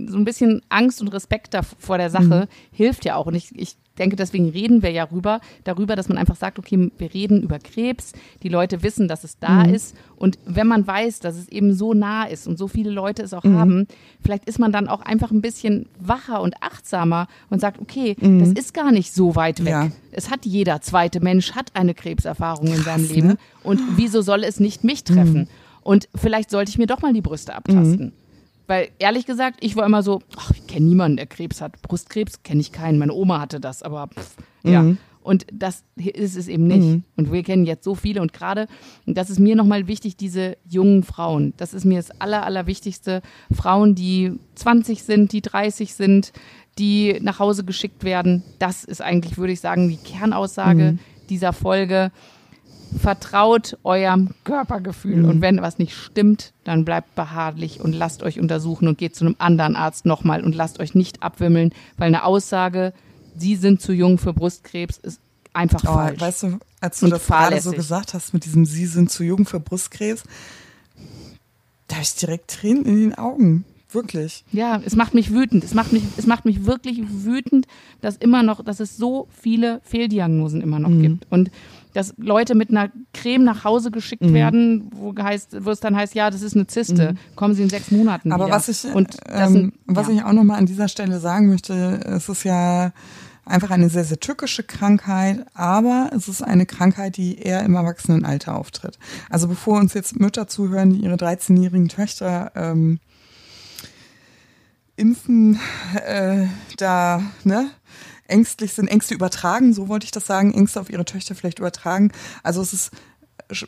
[0.09, 2.77] so ein bisschen Angst und Respekt da, vor der Sache mhm.
[2.77, 3.27] hilft ja auch.
[3.27, 6.91] Und ich, ich denke, deswegen reden wir ja rüber, darüber, dass man einfach sagt, okay,
[6.97, 8.13] wir reden über Krebs,
[8.43, 9.75] die Leute wissen, dass es da mhm.
[9.75, 9.97] ist.
[10.17, 13.35] Und wenn man weiß, dass es eben so nah ist und so viele Leute es
[13.35, 13.59] auch mhm.
[13.59, 13.87] haben,
[14.23, 18.41] vielleicht ist man dann auch einfach ein bisschen wacher und achtsamer und sagt, okay, mhm.
[18.41, 19.71] das ist gar nicht so weit weg.
[19.71, 19.89] Ja.
[20.13, 23.29] Es hat jeder zweite Mensch, hat eine Krebserfahrung in seinem Leben.
[23.29, 23.37] Ne?
[23.63, 25.41] Und wieso soll es nicht mich treffen?
[25.41, 25.49] Mhm.
[25.83, 28.07] Und vielleicht sollte ich mir doch mal die Brüste abtasten.
[28.07, 28.13] Mhm.
[28.67, 31.81] Weil ehrlich gesagt, ich war immer so, ach, kenne niemanden, der Krebs hat.
[31.83, 32.99] Brustkrebs kenne ich keinen.
[32.99, 34.73] Meine Oma hatte das, aber pff, mhm.
[34.73, 34.85] ja.
[35.23, 36.81] Und das ist es eben nicht.
[36.81, 37.05] Mhm.
[37.17, 38.23] Und wir kennen jetzt so viele.
[38.23, 38.67] Und gerade,
[39.07, 41.53] das ist mir nochmal wichtig, diese jungen Frauen.
[41.59, 43.21] Das ist mir das Aller, Allerwichtigste.
[43.53, 46.33] Frauen, die 20 sind, die 30 sind,
[46.79, 48.43] die nach Hause geschickt werden.
[48.59, 50.99] Das ist eigentlich, würde ich sagen, die Kernaussage mhm.
[51.29, 52.13] dieser Folge
[52.99, 55.23] vertraut eurem Körpergefühl.
[55.23, 55.29] Mhm.
[55.29, 59.25] Und wenn was nicht stimmt, dann bleibt beharrlich und lasst euch untersuchen und geht zu
[59.25, 62.93] einem anderen Arzt nochmal und lasst euch nicht abwimmeln, weil eine Aussage,
[63.37, 65.21] Sie sind zu jung für Brustkrebs, ist
[65.53, 66.21] einfach oh, falsch.
[66.21, 69.47] Weißt du, als du das gerade so gesagt hast mit diesem Sie sind zu jung
[69.47, 70.25] für Brustkrebs,
[71.89, 73.65] da habe ich direkt Tränen in den Augen.
[73.93, 74.45] Wirklich.
[74.53, 75.65] Ja, es macht mich wütend.
[75.65, 77.67] Es macht mich, es macht mich wirklich wütend,
[78.01, 81.03] dass immer noch, dass es so viele Fehldiagnosen immer noch mhm.
[81.03, 81.27] gibt.
[81.31, 81.51] Und
[81.93, 84.35] dass Leute mit einer Creme nach Hause geschickt mhm.
[84.35, 87.37] werden, wo, heißt, wo es dann heißt, ja, das ist eine Zyste, mhm.
[87.37, 88.57] kommen sie in sechs Monaten Aber wieder.
[88.57, 90.15] was ich, Und ähm, sind, was ja.
[90.15, 92.93] ich auch nochmal an dieser Stelle sagen möchte, es ist ja
[93.45, 98.57] einfach eine sehr, sehr tückische Krankheit, aber es ist eine Krankheit, die eher im Erwachsenenalter
[98.57, 98.99] auftritt.
[99.29, 103.01] Also bevor uns jetzt Mütter zuhören, die ihre 13-jährigen Töchter ähm,
[104.97, 105.59] Impfen
[106.07, 107.71] äh, da, ne?
[108.31, 112.13] Ängstlich sind, Ängste übertragen, so wollte ich das sagen, Ängste auf ihre Töchter vielleicht übertragen.
[112.43, 112.91] Also es ist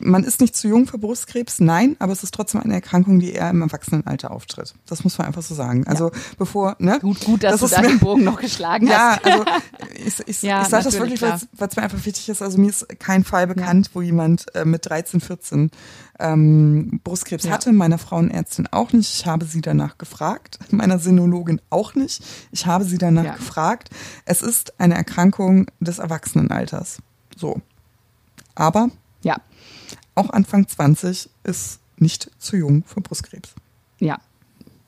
[0.01, 3.33] man ist nicht zu jung für Brustkrebs, nein, aber es ist trotzdem eine Erkrankung, die
[3.33, 4.73] eher im Erwachsenenalter auftritt.
[4.85, 5.85] Das muss man einfach so sagen.
[5.87, 6.19] Also ja.
[6.37, 6.99] bevor, ne?
[6.99, 9.25] Gut, gut, dass das du da den Bogen noch geschlagen hast.
[9.25, 9.45] Ja, also
[10.05, 12.41] ich, ich, ja, ich sage das wirklich, weil es mir einfach wichtig ist.
[12.41, 13.91] Also mir ist kein Fall bekannt, ja.
[13.95, 15.71] wo jemand äh, mit 13, 14
[16.19, 17.73] ähm, Brustkrebs hatte.
[17.73, 19.13] Meiner Frauenärztin auch nicht.
[19.13, 20.59] Ich habe sie danach gefragt.
[20.71, 22.23] Meiner Sinologin auch nicht.
[22.51, 23.89] Ich habe sie danach gefragt.
[24.25, 26.99] Es ist eine Erkrankung des Erwachsenenalters.
[27.35, 27.61] So.
[28.55, 28.89] Aber
[29.23, 29.37] ja
[30.15, 33.53] auch Anfang 20 ist nicht zu jung für Brustkrebs.
[33.99, 34.19] Ja,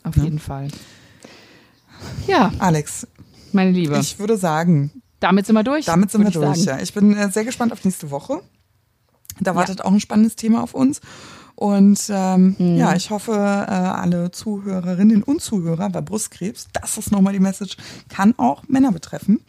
[0.04, 0.24] auf ja.
[0.24, 0.70] jeden Fall.
[2.28, 2.52] Ja.
[2.60, 3.08] Alex.
[3.52, 3.98] Meine Liebe.
[4.00, 4.92] Ich würde sagen.
[5.20, 5.86] Damit sind wir durch.
[5.86, 6.78] Damit sind wir durch, sagen.
[6.78, 6.84] ja.
[6.84, 8.42] Ich bin äh, sehr gespannt auf nächste Woche.
[9.40, 9.86] Da wartet ja.
[9.86, 11.02] auch ein spannendes Thema auf uns.
[11.56, 12.76] Und ähm, mhm.
[12.76, 17.78] ja, ich hoffe, äh, alle Zuhörerinnen und Zuhörer bei Brustkrebs, das ist nochmal die Message,
[18.10, 19.40] kann auch Männer betreffen.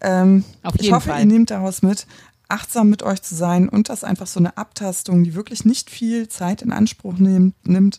[0.00, 1.20] Ähm, Auf jeden ich hoffe, Fall.
[1.20, 2.06] ihr nehmt daraus mit,
[2.52, 6.28] achtsam mit euch zu sein und das einfach so eine Abtastung, die wirklich nicht viel
[6.28, 7.98] Zeit in Anspruch nimmt, nimmt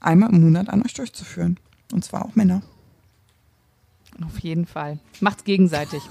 [0.00, 1.58] einmal im Monat an euch durchzuführen.
[1.92, 2.62] Und zwar auch Männer.
[4.24, 4.98] Auf jeden Fall.
[5.20, 6.02] Macht's gegenseitig.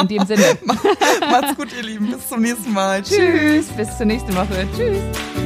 [0.00, 0.58] In dem Sinne.
[1.30, 2.10] Macht's gut, ihr Lieben.
[2.10, 3.02] Bis zum nächsten Mal.
[3.02, 3.66] Tschüss.
[3.68, 4.66] Bis zur nächsten Woche.
[4.76, 5.41] Tschüss.